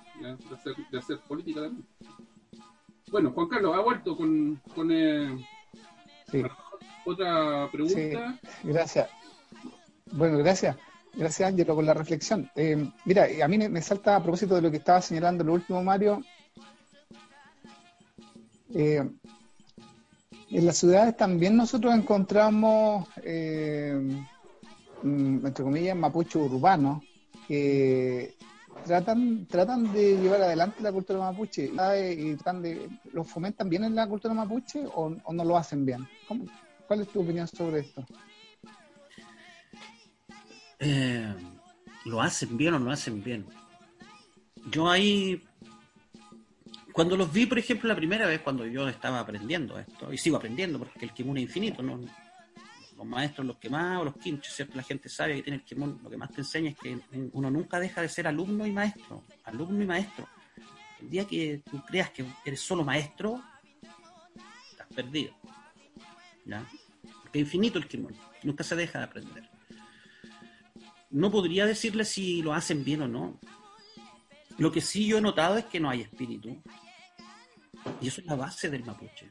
[0.97, 1.87] hacer, política también.
[3.11, 5.37] Bueno, Juan Carlos, ha vuelto con, con eh,
[7.05, 8.39] otra pregunta.
[8.63, 9.11] gracias.
[10.13, 10.77] Bueno, gracias.
[11.17, 12.51] Gracias, Ángelo, por la reflexión.
[12.57, 15.83] Eh, mira, a mí me salta a propósito de lo que estaba señalando lo último,
[15.83, 16.23] Mario.
[18.75, 19.09] Eh,
[20.51, 24.25] en las ciudades también nosotros encontramos, eh,
[25.03, 27.05] mm, entre comillas, mapuche urbanos
[27.47, 28.35] que
[28.85, 33.95] tratan tratan de llevar adelante la cultura mapuche y tratan de, ¿lo fomentan bien en
[33.95, 36.07] la cultura mapuche o, no lo hacen bien?
[36.87, 38.05] ¿Cuál es tu opinión sobre esto?
[40.79, 41.35] Eh,
[42.05, 43.47] lo hacen bien o no hacen bien.
[44.71, 45.43] Yo ahí,
[46.93, 50.37] cuando los vi, por ejemplo, la primera vez cuando yo estaba aprendiendo esto, y sigo
[50.37, 52.01] aprendiendo porque el kimun es infinito, ¿no?
[52.97, 54.77] los maestros, los que más, los quinchos, ¿cierto?
[54.77, 56.97] La gente sabe que tiene el kimun, lo que más te enseña es que
[57.33, 60.29] uno nunca deja de ser alumno y maestro, alumno y maestro.
[61.01, 63.43] El día que tú creas que eres solo maestro,
[64.71, 65.35] estás perdido.
[66.45, 66.65] ¿ya?
[67.23, 68.15] Porque es infinito el kimun,
[68.45, 69.54] nunca se deja de aprender
[71.15, 73.39] no podría decirle si lo hacen bien o no.
[74.59, 76.61] Lo que sí yo he notado es que no hay espíritu.
[78.01, 79.31] Y eso es la base del mapuche.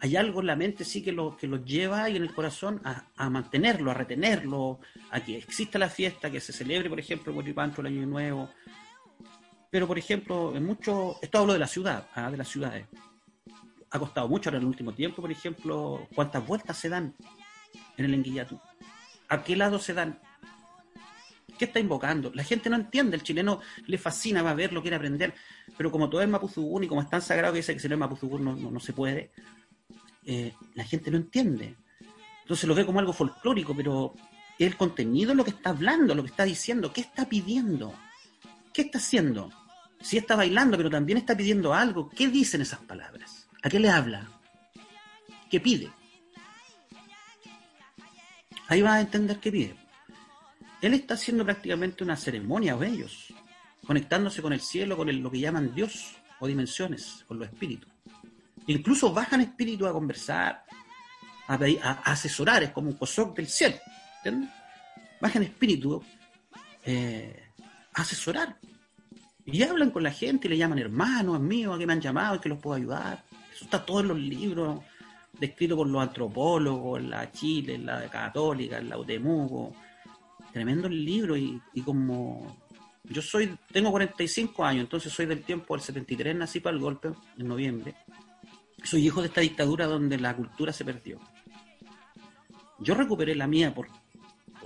[0.00, 2.82] Hay algo en la mente sí que lo que los lleva y en el corazón
[2.84, 4.80] a, mantenerlo, a retenerlo,
[5.10, 8.50] a que exista la fiesta, que se celebre, por ejemplo, el el Año Nuevo.
[9.70, 12.30] Pero, por ejemplo, en mucho, esto hablo de la ciudad, ¿ah?
[12.30, 12.86] de las ciudades.
[13.90, 17.14] Ha costado mucho ahora en el último tiempo, por ejemplo, cuántas vueltas se dan
[17.96, 18.60] en el Enguillatu.
[19.28, 20.20] ¿A qué lado se dan?
[21.62, 22.32] ¿Qué está invocando?
[22.34, 25.32] La gente no entiende, el chileno le fascina, va a ver, lo quiere aprender,
[25.76, 27.94] pero como todo es Mapuzugún y como es tan sagrado que dice que si no
[27.94, 29.30] es Mapuzugún no, no, se puede,
[30.24, 31.76] eh, la gente no entiende.
[32.40, 34.12] Entonces lo ve como algo folclórico, pero
[34.58, 37.94] el contenido lo que está hablando, lo que está diciendo, qué está pidiendo,
[38.72, 39.52] qué está haciendo.
[40.00, 43.46] Si está bailando, pero también está pidiendo algo, ¿qué dicen esas palabras?
[43.62, 44.28] ¿A qué le habla?
[45.48, 45.92] ¿Qué pide?
[48.66, 49.81] Ahí va a entender qué pide
[50.82, 53.32] él está haciendo prácticamente una ceremonia o ellos,
[53.86, 57.88] conectándose con el cielo, con lo que llaman Dios o dimensiones, con los espíritus.
[58.66, 60.64] Incluso bajan espíritus a conversar,
[61.46, 63.76] a, asesorar, es como un cosoc del cielo.
[64.16, 64.50] ¿entiendes?
[65.20, 66.04] Bajan espíritus
[66.84, 67.44] eh,
[67.94, 68.56] a asesorar.
[69.44, 72.36] Y hablan con la gente y le llaman hermanos, amigos, a que me han llamado
[72.36, 73.24] y que los puedo ayudar.
[73.54, 74.80] Eso está todo en los libros
[75.38, 79.74] descritos por los antropólogos, en la Chile, en la Católica, en la UTEMUGO,
[80.52, 82.56] tremendo el libro y, como
[83.04, 87.10] yo soy, tengo 45 años, entonces soy del tiempo del 73, nací para el golpe
[87.38, 87.94] en noviembre.
[88.84, 91.18] Soy hijo de esta dictadura donde la cultura se perdió.
[92.78, 93.88] Yo recuperé la mía por,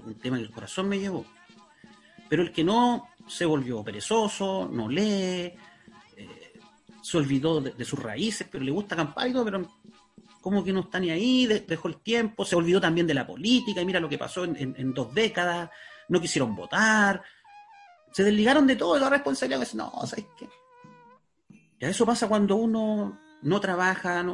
[0.05, 1.25] un tema que el corazón me llevó.
[2.29, 5.53] Pero el que no se volvió perezoso, no lee,
[6.17, 6.53] eh,
[7.03, 9.71] se olvidó de, sus raíces, pero le gusta acampar y todo, pero
[10.47, 13.81] como que no está ni ahí, dejó el tiempo, se olvidó también de la política,
[13.81, 15.71] y mira lo que pasó en, dos décadas,
[16.09, 17.21] no quisieron votar,
[18.13, 20.49] se desligaron de todo, de la responsabilidad, no, ¿sabes qué?
[21.81, 24.25] Y eso pasa cuando uno no trabaja,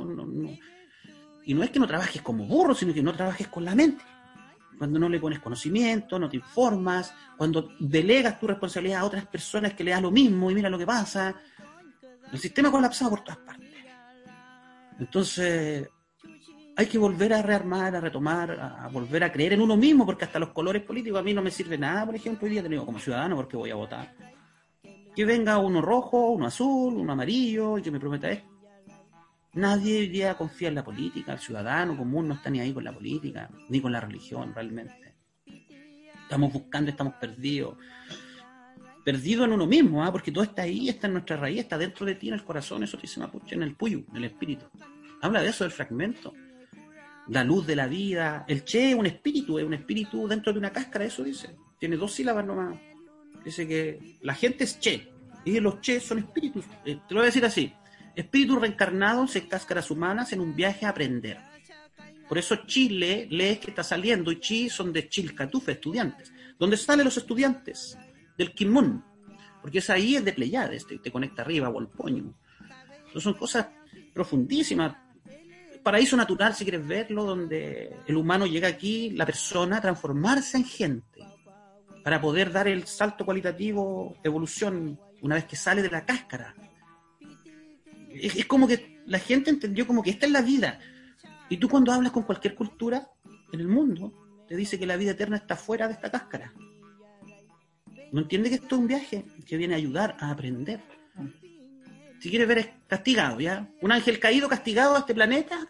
[1.46, 4.04] y no es que no trabajes como burro, sino que no trabajes con la mente.
[4.76, 9.72] Cuando no le pones conocimiento, no te informas, cuando delegas tu responsabilidad a otras personas
[9.72, 11.34] que le da lo mismo y mira lo que pasa.
[12.30, 13.70] El sistema colapsado por todas partes.
[14.98, 15.88] Entonces,
[16.76, 20.24] hay que volver a rearmar, a retomar, a, volver a creer en uno mismo, porque
[20.24, 22.86] hasta los colores políticos a mí no me sirve nada, por ejemplo, hoy día tenido
[22.86, 24.14] como ciudadano porque voy a votar.
[25.14, 28.48] que venga uno rojo, uno azul, uno amarillo, y que me prometa esto.
[29.54, 32.84] Nadie hoy día confía en la política, el ciudadano común no está ni ahí con
[32.84, 35.14] la política, ni con la religión realmente.
[36.22, 37.76] Estamos buscando, estamos perdidos.
[39.04, 40.10] Perdidos en uno mismo, ¿ah?
[40.10, 42.82] porque todo está ahí, está en nuestra raíz, está dentro de ti, en el corazón,
[42.82, 44.64] eso dice Mapuche, en el puyo, en el espíritu.
[45.20, 46.32] Habla de eso, del fragmento.
[47.28, 48.44] La luz de la vida.
[48.48, 51.56] El Che es un espíritu, es un espíritu dentro de una cáscara, eso dice.
[51.78, 52.78] Tiene dos sílabas nomás.
[53.44, 55.08] Dice que la gente es Che,
[55.44, 56.64] y los Che son espíritus.
[56.84, 57.72] Eh, te lo voy a decir así
[58.14, 61.38] espíritus reencarnados en cáscaras humanas en un viaje a aprender.
[62.28, 66.32] Por eso Chile lees que está saliendo y Chi son de Chilcatufe, estudiantes.
[66.58, 67.98] ¿Dónde salen los estudiantes?
[68.38, 69.04] Del Kimun.
[69.60, 72.34] Porque es ahí es de Pleiades, te, te conecta arriba o al poño.
[73.16, 73.68] son cosas
[74.12, 74.96] profundísimas.
[75.82, 80.64] Paraíso natural, si quieres verlo, donde el humano llega aquí, la persona, a transformarse en
[80.64, 81.26] gente,
[82.04, 86.54] para poder dar el salto cualitativo, evolución, una vez que sale de la cáscara
[88.14, 90.78] es, como que la gente entendió como que esta es la vida.
[91.48, 93.08] Y tú cuando hablas con cualquier cultura
[93.52, 94.12] en el mundo,
[94.48, 96.52] te dice que la vida eterna está fuera de esta cáscara.
[98.12, 100.80] No entiende que esto es un viaje que viene a ayudar a aprender.
[102.22, 103.68] Si quieres ver castigado, ¿ya?
[103.80, 105.66] Un ángel caído castigado a este planeta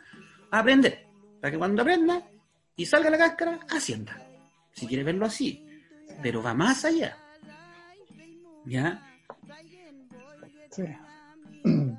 [0.51, 1.07] a aprender.
[1.41, 2.29] Para que cuando aprenda
[2.77, 4.23] y salga la cáscara, ascienda.
[4.71, 5.67] Si quieres verlo así.
[6.23, 7.17] Pero va más allá.
[8.67, 9.03] ¿Ya?
[10.71, 10.85] Sí.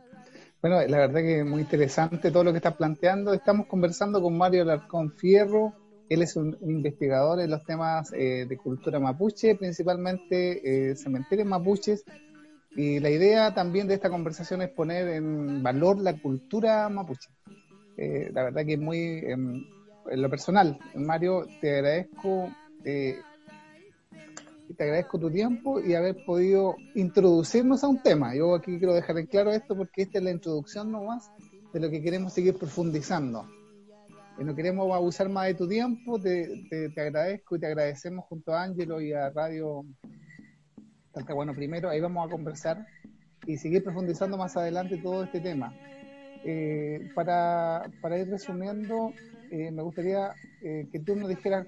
[0.61, 3.33] Bueno, la verdad que es muy interesante todo lo que estás planteando.
[3.33, 5.73] Estamos conversando con Mario Alarcón Fierro.
[6.07, 12.05] Él es un, investigador en los temas eh, de cultura mapuche, principalmente eh, cementerios mapuches.
[12.75, 17.29] Y la idea también de esta conversación es poner en valor la cultura mapuche.
[17.97, 19.63] Eh, la verdad que es muy, em,
[20.09, 22.49] en lo personal, Mario, te agradezco
[22.83, 23.19] eh,
[24.75, 28.35] te agradezco tu tiempo y haber podido introducirnos a un tema.
[28.35, 31.31] Yo aquí quiero dejar en claro esto porque esta es la introducción nomás
[31.73, 33.47] de lo que queremos seguir profundizando.
[34.39, 38.51] Y no queremos abusar más de tu tiempo, te, te, agradezco y te agradecemos junto
[38.51, 39.85] a Ángelo y a Radio
[41.13, 42.87] Talcahuano primero, ahí vamos a conversar
[43.45, 45.73] y seguir profundizando más adelante todo este tema.
[46.43, 49.13] Eh, para, para, ir resumiendo,
[49.51, 51.67] eh, me gustaría eh, que tú nos dijeras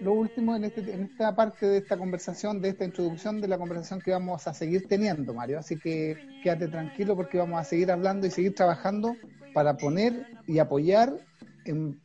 [0.00, 3.56] lo último en, este, en esta parte de esta conversación, de esta introducción de la
[3.56, 5.60] conversación que vamos a seguir teniendo, Mario.
[5.60, 9.14] Así que quédate tranquilo porque vamos a seguir hablando y seguir trabajando
[9.54, 11.14] para poner y apoyar,
[11.64, 12.00] en,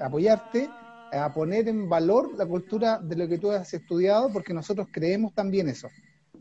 [0.00, 0.68] apoyarte
[1.12, 5.34] a poner en valor la cultura de lo que tú has estudiado, porque nosotros creemos
[5.34, 5.88] también eso.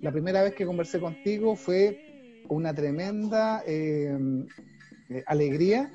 [0.01, 4.17] La primera vez que conversé contigo fue una tremenda eh,
[5.09, 5.91] eh, alegría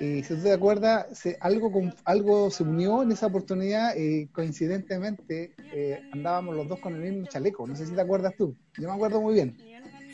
[0.00, 1.70] y si tú te acuerdas, se, algo,
[2.04, 7.26] algo se unió en esa oportunidad y coincidentemente eh, andábamos los dos con el mismo
[7.28, 7.66] chaleco.
[7.66, 8.56] No sé si te acuerdas tú.
[8.76, 9.56] Yo me acuerdo muy bien.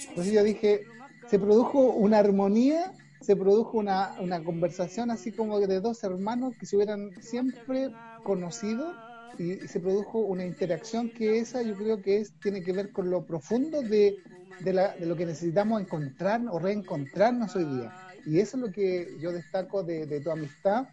[0.08, 0.82] Entonces yo dije,
[1.28, 6.66] se produjo una armonía, se produjo una, una conversación así como de dos hermanos que
[6.66, 7.90] se hubieran siempre
[8.22, 8.92] conocido
[9.38, 13.10] y, se produjo una interacción que esa yo creo que es tiene que ver con
[13.10, 14.16] lo profundo de,
[14.60, 17.92] de, la, de lo que necesitamos encontrar o reencontrarnos hoy día
[18.26, 20.88] y eso es lo que yo destaco de, tu amistad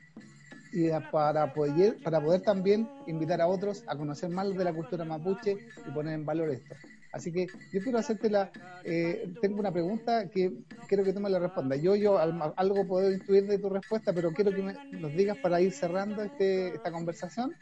[0.72, 5.06] y para poder, para poder también invitar a otros a conocer más de la cultura
[5.06, 5.58] mapuche
[5.88, 6.76] y poner en valor esto.
[7.18, 8.52] Así que yo quiero hacerte la,
[8.84, 10.54] eh, tengo una pregunta que
[10.88, 11.82] quiero que tú me la respondas.
[11.82, 15.60] Yo, yo algo puedo intuir de tu respuesta, pero quiero que me, nos digas para
[15.60, 17.56] ir cerrando este, esta conversación.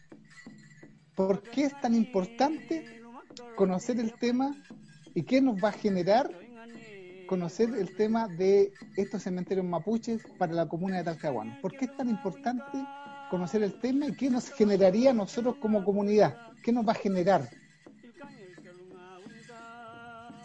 [1.16, 3.02] ¿Por qué es tan importante
[3.56, 4.56] conocer el tema
[5.14, 6.30] y qué nos va a generar
[7.26, 11.58] conocer el tema de estos cementerios mapuches para la comuna de Talcahuano.
[11.62, 12.86] ¿Por qué es tan importante
[13.30, 16.38] conocer el tema y qué nos generaría a nosotros como comunidad?
[16.64, 17.50] ¿Qué nos va a generar?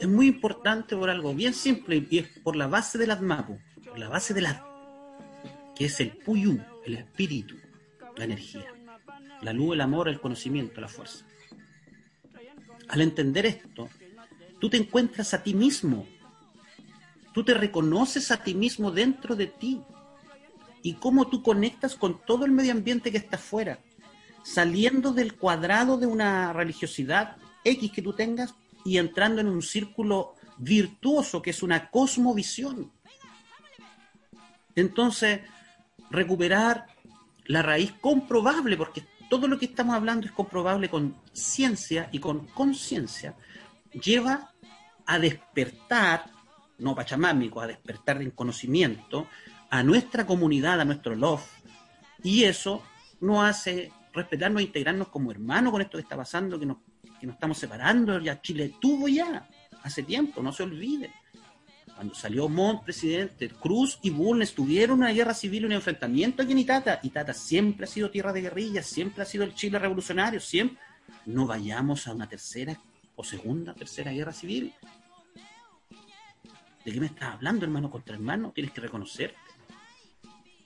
[0.00, 3.58] Es muy importante por algo bien simple y es por la base de las mapu,
[3.86, 4.66] por la base de la
[5.76, 7.56] que es el puyú, el espíritu,
[8.16, 8.66] la energía,
[9.42, 11.24] la luz, el amor, el conocimiento, la fuerza.
[12.88, 13.88] Al entender esto,
[14.58, 16.06] tú te encuentras a ti mismo
[17.32, 19.80] Tú te reconoces a ti mismo dentro de ti
[20.82, 23.78] y cómo tú conectas con todo el medio ambiente que está afuera,
[24.42, 28.54] saliendo del cuadrado de una religiosidad X que tú tengas
[28.84, 32.92] y entrando en un círculo virtuoso que es una cosmovisión.
[34.74, 35.40] Entonces,
[36.10, 36.86] recuperar
[37.46, 42.46] la raíz comprobable, porque todo lo que estamos hablando es comprobable con ciencia y con
[42.46, 43.34] conciencia,
[43.92, 44.52] lleva
[45.06, 46.30] a despertar
[46.78, 49.28] no pachamámico, a despertar en conocimiento
[49.70, 51.46] a nuestra comunidad, a nuestro love.
[52.22, 52.82] Y eso
[53.20, 56.78] nos hace respetarnos e integrarnos como hermanos con esto que está pasando, que nos
[57.20, 59.46] que nos estamos separando, ya Chile tuvo ya,
[59.82, 61.12] hace tiempo, no se olvide.
[61.94, 66.60] Cuando salió Montt, presidente, Cruz y Bulnes tuvieron una guerra civil, un enfrentamiento aquí en
[66.60, 66.98] Itata.
[67.02, 70.78] Itata siempre ha sido tierra de guerrillas, siempre ha sido el Chile revolucionario, siempre.
[71.26, 72.80] No vayamos a una tercera
[73.16, 74.72] o segunda, tercera guerra civil.
[76.86, 78.50] ¿De qué me estás hablando, hermano contra hermano?
[78.54, 79.36] Tienes que reconocerte.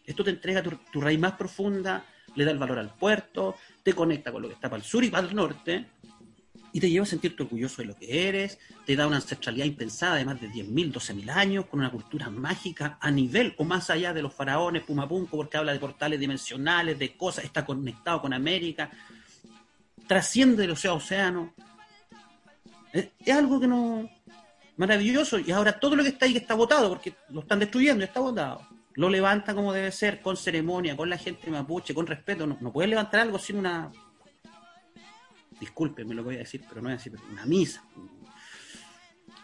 [0.07, 2.05] Esto te entrega tu, tu raíz más profunda,
[2.37, 5.03] le da el valor al puerto, te conecta con lo que está para el sur
[5.03, 5.87] y para el norte,
[6.75, 10.17] y te lleva a sentirte orgulloso de lo que eres, te da una ancestralidad impensada
[10.17, 14.13] de más de 10.000, 12.000 años, con una cultura mágica a nivel o más allá
[14.13, 18.91] de los faraones, Pumapunco, porque habla de portales dimensionales, de cosas, está conectado con América,
[20.09, 21.55] trasciende el océano océano.
[22.93, 24.11] Es, algo que no.
[24.77, 28.05] maravilloso, y ahora todo lo que está ahí que está votado, porque lo están destruyendo,
[28.05, 28.67] está votado.
[28.95, 32.49] Lo levanta como debe ser, con ceremonia, con la gente mapuche, con respeto.
[32.49, 33.93] No, no puedes levantar algo sin una
[35.65, 37.83] discúlpeme lo voy a decir, pero no voy a decir una misa,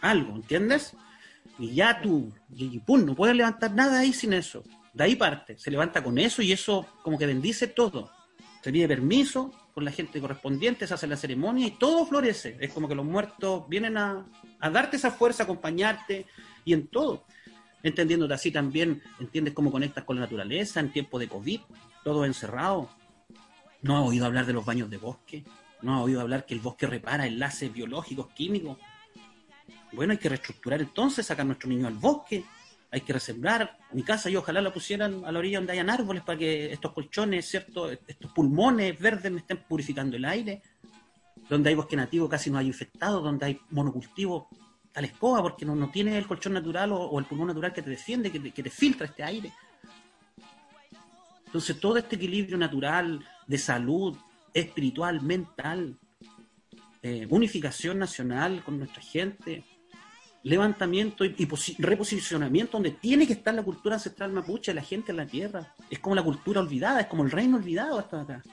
[0.01, 0.95] algo, ¿entiendes?
[1.59, 4.63] Y ya tú, y, pum, no puedes levantar nada ahí sin eso.
[4.93, 8.11] De ahí parte, se levanta con eso y eso como que bendice todo.
[8.61, 12.57] Se pide permiso con la gente correspondiente, se hace la ceremonia y todo florece.
[12.59, 14.25] Es como que los muertos vienen a,
[14.59, 16.25] a darte esa fuerza, acompañarte
[16.65, 17.25] y en todo.
[17.83, 21.61] Entendiéndote así también, entiendes cómo conectas con la naturaleza en tiempo de COVID,
[22.03, 22.89] todo encerrado.
[23.81, 25.43] ¿No has oído hablar de los baños de bosque?
[25.81, 28.77] ¿No has oído hablar que el bosque repara enlaces biológicos, químicos?
[29.93, 32.45] Bueno, hay que reestructurar entonces, sacar a nuestro niño al bosque,
[32.91, 33.77] hay que resembrar.
[33.93, 36.93] Mi casa yo ojalá la pusieran a la orilla donde hayan árboles para que estos
[36.93, 37.89] colchones, ¿cierto?
[37.89, 40.61] estos pulmones verdes me estén purificando el aire.
[41.49, 44.49] Donde hay bosque nativo casi no hay infectados, donde hay monocultivo
[44.91, 47.81] tal escoba, porque no, no tiene el colchón natural o, o, el pulmón natural que
[47.81, 49.53] te defiende, que te, que te filtra este aire.
[51.45, 54.17] Entonces todo este equilibrio natural de salud,
[54.53, 55.97] espiritual, mental,
[57.03, 59.63] eh, unificación nacional con nuestra gente,
[60.43, 61.47] levantamiento y,
[61.77, 65.75] reposicionamiento donde tiene que estar la cultura ancestral mapuche, la gente en la tierra.
[65.89, 68.43] Es como la cultura olvidada, es como el reino olvidado hasta acá.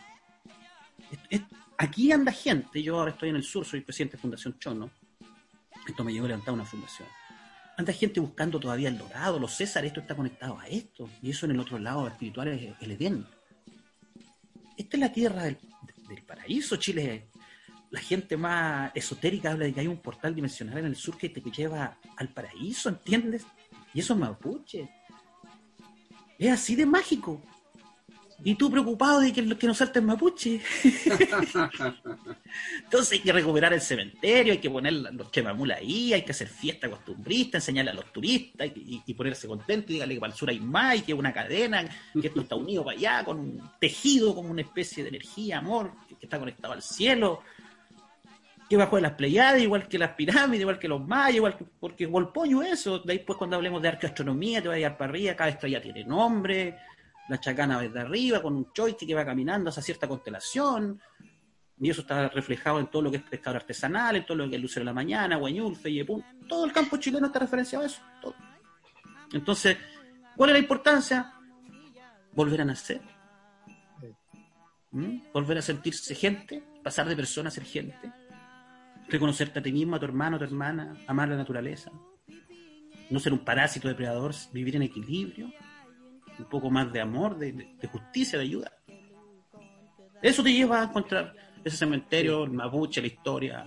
[1.76, 4.90] Aquí anda gente, yo ahora estoy en el sur, soy presidente de Fundación Chono.
[5.86, 7.08] Esto me llevó a levantar una fundación.
[7.76, 11.08] Anda gente buscando todavía el dorado, los Césares, esto está conectado a esto.
[11.22, 13.26] Y eso en el otro lado espiritual es el Edén.
[14.76, 15.58] Esta es la tierra del,
[16.08, 17.30] del paraíso, Chile.
[17.90, 21.28] La gente más esotérica habla de que hay un portal dimensional en el sur que
[21.28, 23.46] te lleva al paraíso, ¿entiendes?
[23.94, 24.90] Y eso es mapuche.
[26.38, 27.42] Es así de mágico.
[28.44, 30.60] Y tú preocupado de que, que nos salten mapuche.
[32.84, 36.46] Entonces hay que recuperar el cementerio, hay que poner los chemamul ahí, hay que hacer
[36.46, 40.38] fiesta costumbrista, enseñarle a los turistas y, y, ponerse contento y dígale que para el
[40.38, 43.40] sur hay más y que es una cadena, que esto está unido para allá con
[43.40, 47.42] un tejido, como una especie de energía, amor, que, que está conectado al cielo.
[48.68, 51.64] Que bajo de las Pleiades, igual que las pirámides, igual que los mayas, igual que,
[51.80, 52.98] porque pollo eso.
[52.98, 55.80] De ahí pues cuando hablemos de arqueoastronomía, te va a llegar para arriba, cada estrella
[55.80, 56.76] tiene nombre,
[57.28, 61.00] la chacana desde arriba, con un choique que va caminando hacia cierta constelación,
[61.80, 64.56] y eso está reflejado en todo lo que es pescador artesanal, en todo lo que
[64.56, 68.00] es Lucero de la Mañana, Guañul, Feyepún, todo el campo chileno está referenciado a eso.
[68.20, 68.34] Todo.
[69.32, 69.76] Entonces,
[70.36, 71.34] ¿cuál es la importancia?
[72.32, 73.00] Volver a nacer.
[74.90, 75.30] ¿Mm?
[75.32, 78.12] Volver a sentirse gente, pasar de persona a ser gente,
[79.08, 81.92] reconocerte a ti mismo, a tu hermano, a tu hermana, amar la naturaleza,
[83.10, 85.52] no ser un parásito depredador, vivir en equilibrio,
[86.38, 88.72] un poco más de amor, de, justicia, de ayuda.
[90.22, 91.34] Eso te lleva a encontrar
[91.64, 93.66] ese cementerio, el mapuche, la historia,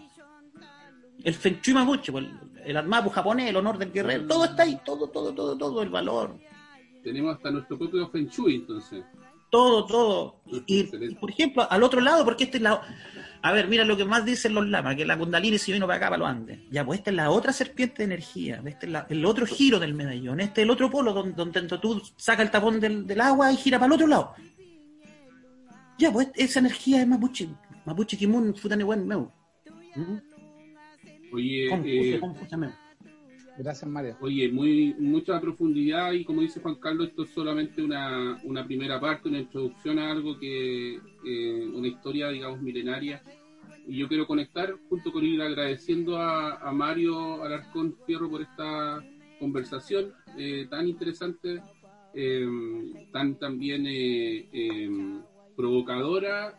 [1.24, 4.80] el feng shui mapuche, el, el atmapu japonés, el honor del guerrero, todo está ahí,
[4.84, 6.38] todo, todo, todo, todo, el valor.
[7.04, 9.04] Tenemos hasta nuestro propio feng entonces.
[9.52, 10.42] Todo, todo.
[10.66, 12.82] Y, y, por ejemplo, al otro lado, porque este es la...
[13.44, 15.98] A ver, mira lo que más dicen los lamas, que la kundalini se vino para
[15.98, 16.60] acá, para los Andes.
[16.70, 19.78] Ya, pues esta es la otra serpiente de energía, este es la, el otro giro
[19.80, 23.20] del medallón, este es el otro polo donde, donde tú sacas el tapón del, del,
[23.20, 24.36] agua y gira para el otro lado.
[25.98, 27.50] Ya, pues esa energía es mapuche,
[27.86, 29.32] mapuche kimun futanewen meu.
[29.96, 30.32] ¿Mm?
[31.34, 32.58] Oye, Confuse, eh, Confuse,
[33.58, 34.16] Gracias, Mario.
[34.22, 39.00] Oye, muy mucha profundidad y como dice Juan Carlos, esto es solamente una, una primera
[39.00, 43.22] parte, una introducción a algo que, eh, una historia, digamos, milenaria.
[43.86, 49.04] Y yo quiero conectar junto con ir agradeciendo a, a Mario Alarcón Fierro por esta
[49.40, 51.62] conversación eh, tan interesante,
[52.14, 52.48] eh,
[53.12, 53.86] tan también
[55.56, 56.58] provocadora,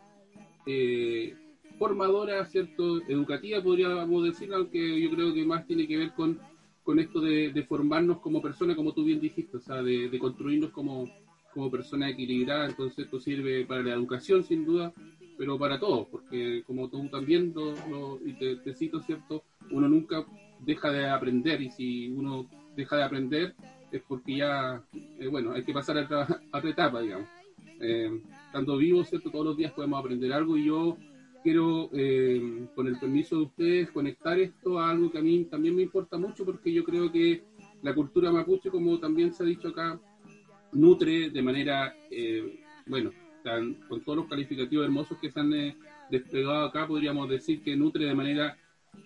[1.78, 3.00] formadora, ¿cierto?
[3.08, 6.38] Educativa, podríamos decir, aunque yo creo que más tiene que ver con
[6.82, 11.08] con esto de, formarnos como personas, como tú bien dijiste, o sea, de, construirnos como,
[11.54, 14.92] como personas equilibradas, entonces esto sirve para la educación sin duda,
[15.38, 19.44] pero para todos, porque como tú también, lo, y te, cito, ¿cierto?
[19.70, 20.26] Uno nunca
[20.60, 23.54] deja de aprender y si uno deja de aprender
[23.90, 27.28] es porque ya, eh, bueno, hay que pasar a otra, etapa, digamos.
[27.80, 29.30] Eh, estando vivo, ¿cierto?
[29.30, 30.96] Todos los días podemos aprender algo y yo
[31.42, 35.76] quiero, eh, con el permiso de ustedes, conectar esto a algo que a mí también
[35.76, 37.44] me importa mucho porque yo creo que
[37.82, 40.00] la cultura mapuche, como también se ha dicho acá,
[40.72, 43.12] nutre de manera, eh, bueno,
[43.88, 45.76] con todos los calificativos hermosos que se han eh,
[46.10, 48.56] desplegado acá, podríamos decir que nutre de manera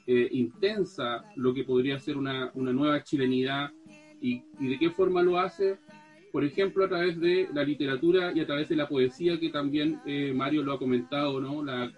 [0.06, 3.70] eh, intensa lo que podría ser una, una nueva chilenidad.
[4.20, 5.78] Y, de qué forma lo hace,
[6.36, 10.02] por ejemplo, a través de la literatura y a través de la poesía, que también
[10.34, 11.64] Mario lo ha comentado, ¿no?
[11.64, 11.90] La,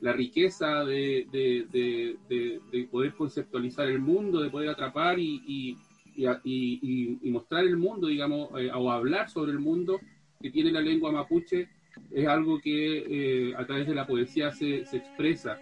[0.00, 5.76] la, riqueza de, de, poder conceptualizar el mundo, de poder atrapar y,
[6.14, 9.98] y, mostrar el mundo, digamos, eh, o hablar sobre el mundo
[10.40, 11.68] que tiene la lengua mapuche,
[12.12, 15.58] es algo que eh, a través de la poesía se, se, expresa.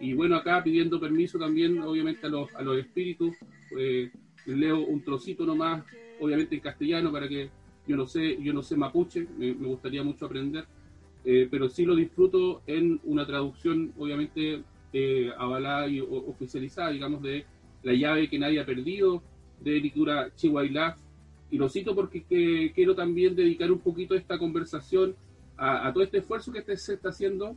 [0.00, 3.34] Y bueno, acá pidiendo permiso también, obviamente, a los, a los espíritus,
[3.76, 4.12] eh,
[4.46, 5.82] leo un trocito nomás,
[6.20, 7.50] obviamente en castellano, para que
[7.86, 10.64] yo no sé, yo no sé mapuche, me, gustaría mucho aprender,
[11.50, 14.62] pero sí lo disfruto en una traducción, obviamente,
[15.36, 17.44] avalada y oficializada, digamos, de
[17.82, 19.22] la llave que nadie ha perdido,
[19.60, 20.96] de Licura Chihuahua.
[21.50, 25.14] Y lo cito porque quiero también dedicar un poquito esta conversación
[25.56, 27.56] a, todo este esfuerzo que se está haciendo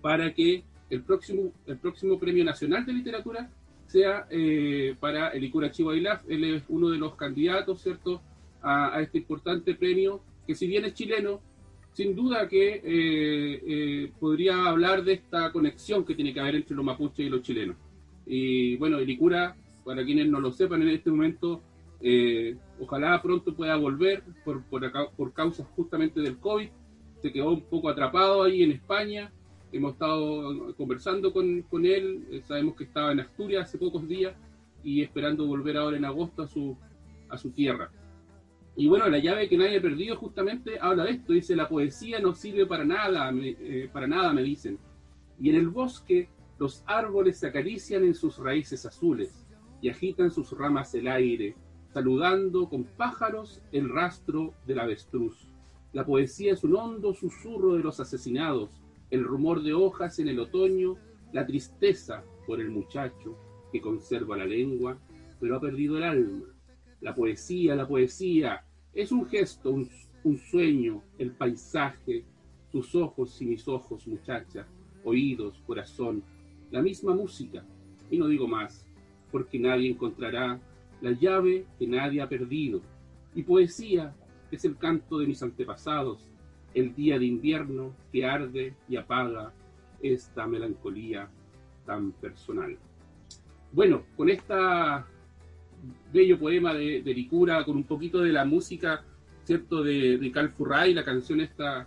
[0.00, 3.50] para que el próximo, el próximo Premio Nacional de Literatura
[3.90, 6.22] sea eh, para el Icura Chihuahua.
[6.28, 8.22] Él es uno de los candidatos, ¿cierto?,
[8.62, 11.40] a, este importante premio, que si bien es chileno,
[11.92, 12.82] sin duda que eh,
[13.66, 17.42] eh, podría hablar de esta conexión que tiene que haber entre los mapuches y los
[17.42, 17.76] chilenos.
[18.26, 21.62] Y bueno, el Icura para quienes no lo sepan en este momento,
[22.00, 26.68] eh, ojalá pronto pueda volver por, por, por causas justamente del COVID.
[27.20, 29.32] Se quedó un poco atrapado ahí en España.
[29.72, 32.26] Hemos estado conversando con, él.
[32.30, 34.34] Eh, sabemos que estaba en Asturias hace pocos días
[34.82, 36.76] y esperando volver ahora en agosto a su,
[37.28, 37.90] a su tierra.
[38.76, 41.32] Y bueno, la llave que nadie ha perdido justamente habla de esto.
[41.32, 44.78] Dice, la poesía no sirve para nada, eh, para nada, me dicen.
[45.38, 49.46] Y en el bosque los árboles se acarician en sus raíces azules
[49.80, 51.56] y agitan sus ramas el aire,
[51.92, 55.50] saludando con pájaros el rastro del avestruz.
[55.92, 58.79] La poesía es un hondo susurro de los asesinados,
[59.10, 60.96] el rumor de hojas en el otoño,
[61.32, 63.36] la tristeza por el muchacho
[63.72, 64.98] que conserva la lengua,
[65.38, 66.46] pero ha perdido el alma.
[67.00, 72.24] La poesía, la poesía, es un gesto, un, sueño, el paisaje,
[72.70, 74.66] tus ojos y mis ojos, muchacha,
[75.04, 76.22] oídos, corazón,
[76.70, 77.64] la misma música,
[78.10, 78.84] y no digo más,
[79.32, 80.60] porque nadie encontrará
[81.00, 82.82] la llave que nadie ha perdido.
[83.34, 84.14] Y poesía
[84.50, 86.29] es el canto de mis antepasados,
[86.74, 89.52] el día de invierno que arde y apaga
[90.02, 91.28] esta melancolía
[91.86, 92.76] tan personal.
[93.72, 95.06] Bueno, con esta
[96.12, 99.04] bello poema de, Licura, con un poquito de la música,
[99.44, 101.86] ¿cierto?, de, de Cal Furray, la canción esta,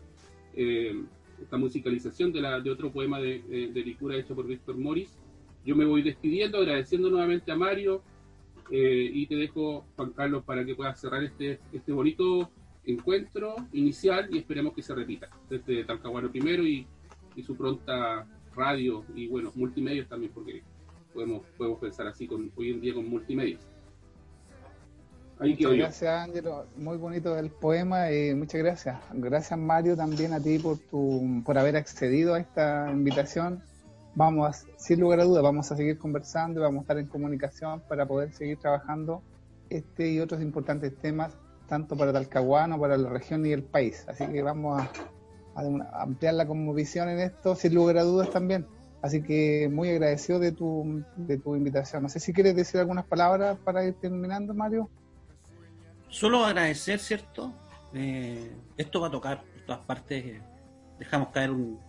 [0.55, 0.95] eh,
[1.41, 5.17] esta musicalización de, la, de otro poema de, de Licura hecho por Víctor Morris,
[5.65, 8.03] yo me voy despidiendo, agradeciendo nuevamente a Mario
[8.69, 12.49] eh, y te dejo, Juan Carlos, para que puedas cerrar este, este bonito
[12.85, 16.87] encuentro inicial y esperemos que se repita desde Talcahuano primero y,
[17.43, 20.61] su pronta radio y bueno, multimedios también, porque
[21.13, 23.59] podemos, podemos pensar así con, hoy en día con multimedios.
[25.39, 26.67] muchas gracias, Ángelo.
[26.77, 29.01] Muy bonito el poema y muchas gracias.
[29.13, 33.63] Gracias, Mario, también a ti por, tu, por haber accedido a esta invitación
[34.15, 37.81] vamos, sin lugar a dudas, vamos a seguir conversando y vamos a estar en comunicación
[37.87, 39.21] para poder seguir trabajando
[39.69, 41.35] este y otros importantes temas,
[41.73, 44.05] tanto para Talcahuano, para la región y el país.
[44.07, 44.91] Así que vamos a,
[46.03, 48.67] ampliar la visión en esto, sin lugar a dudas también.
[49.01, 52.03] Así que muy agradecido de tu, de tu invitación.
[52.03, 54.87] No sé si quieres decir algunas palabras para ir terminando, Mario.
[56.09, 57.51] Solo agradecer, ¿cierto?
[57.95, 60.41] Eh, esto va a tocar por todas partes.
[60.99, 61.79] Dejamos caer un,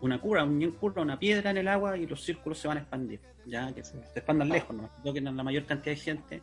[0.00, 2.80] una cura, un curva, una piedra en el agua y los círculos se van a
[2.80, 6.42] expandir, ya que se expandan lejos, no toquen a la mayor cantidad de gente.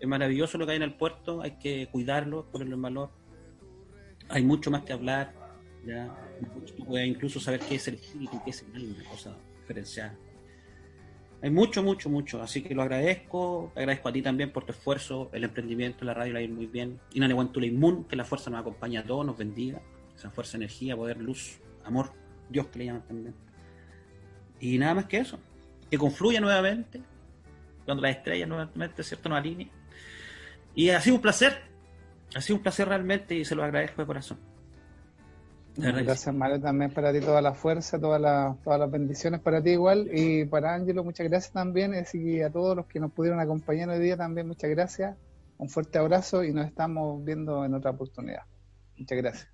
[0.00, 3.10] Es maravilloso lo que hay en el puerto, hay que cuidarlo, ponerlo en valor.
[4.28, 5.34] Hay mucho más que hablar,
[5.86, 6.14] ya
[6.86, 10.16] puedes incluso saber qué es el espíritu, qué es el alma, una cosa diferencial.
[11.42, 15.28] Hay mucho, mucho, mucho, así que lo agradezco, agradezco a ti también por tu esfuerzo,
[15.34, 16.98] el emprendimiento, la radio la ir muy bien.
[17.12, 19.82] Y Inaneguantula Inmun, que la fuerza nos acompaña a todos, nos bendiga,
[20.16, 22.12] esa fuerza, energía, poder, luz, amor
[22.48, 23.34] Dios que le llaman también.
[24.60, 25.38] Y nada más que eso.
[25.90, 27.02] Que confluya nuevamente,
[27.84, 29.70] cuando las estrellas nuevamente, ¿cierto?, nos alineen.
[30.74, 31.58] Y ha sido un placer,
[32.34, 34.38] ha sido un placer realmente y se lo agradezco de corazón.
[35.76, 39.70] Gracias, Mario, también para ti toda la fuerza, todas las, todas las bendiciones para ti
[39.70, 40.08] igual.
[40.12, 41.94] Y para Ángelo, muchas gracias también.
[42.12, 45.16] Y a todos los que nos pudieron acompañar hoy día también, muchas gracias.
[45.58, 48.42] Un fuerte abrazo y nos estamos viendo en otra oportunidad.
[48.96, 49.53] Muchas gracias.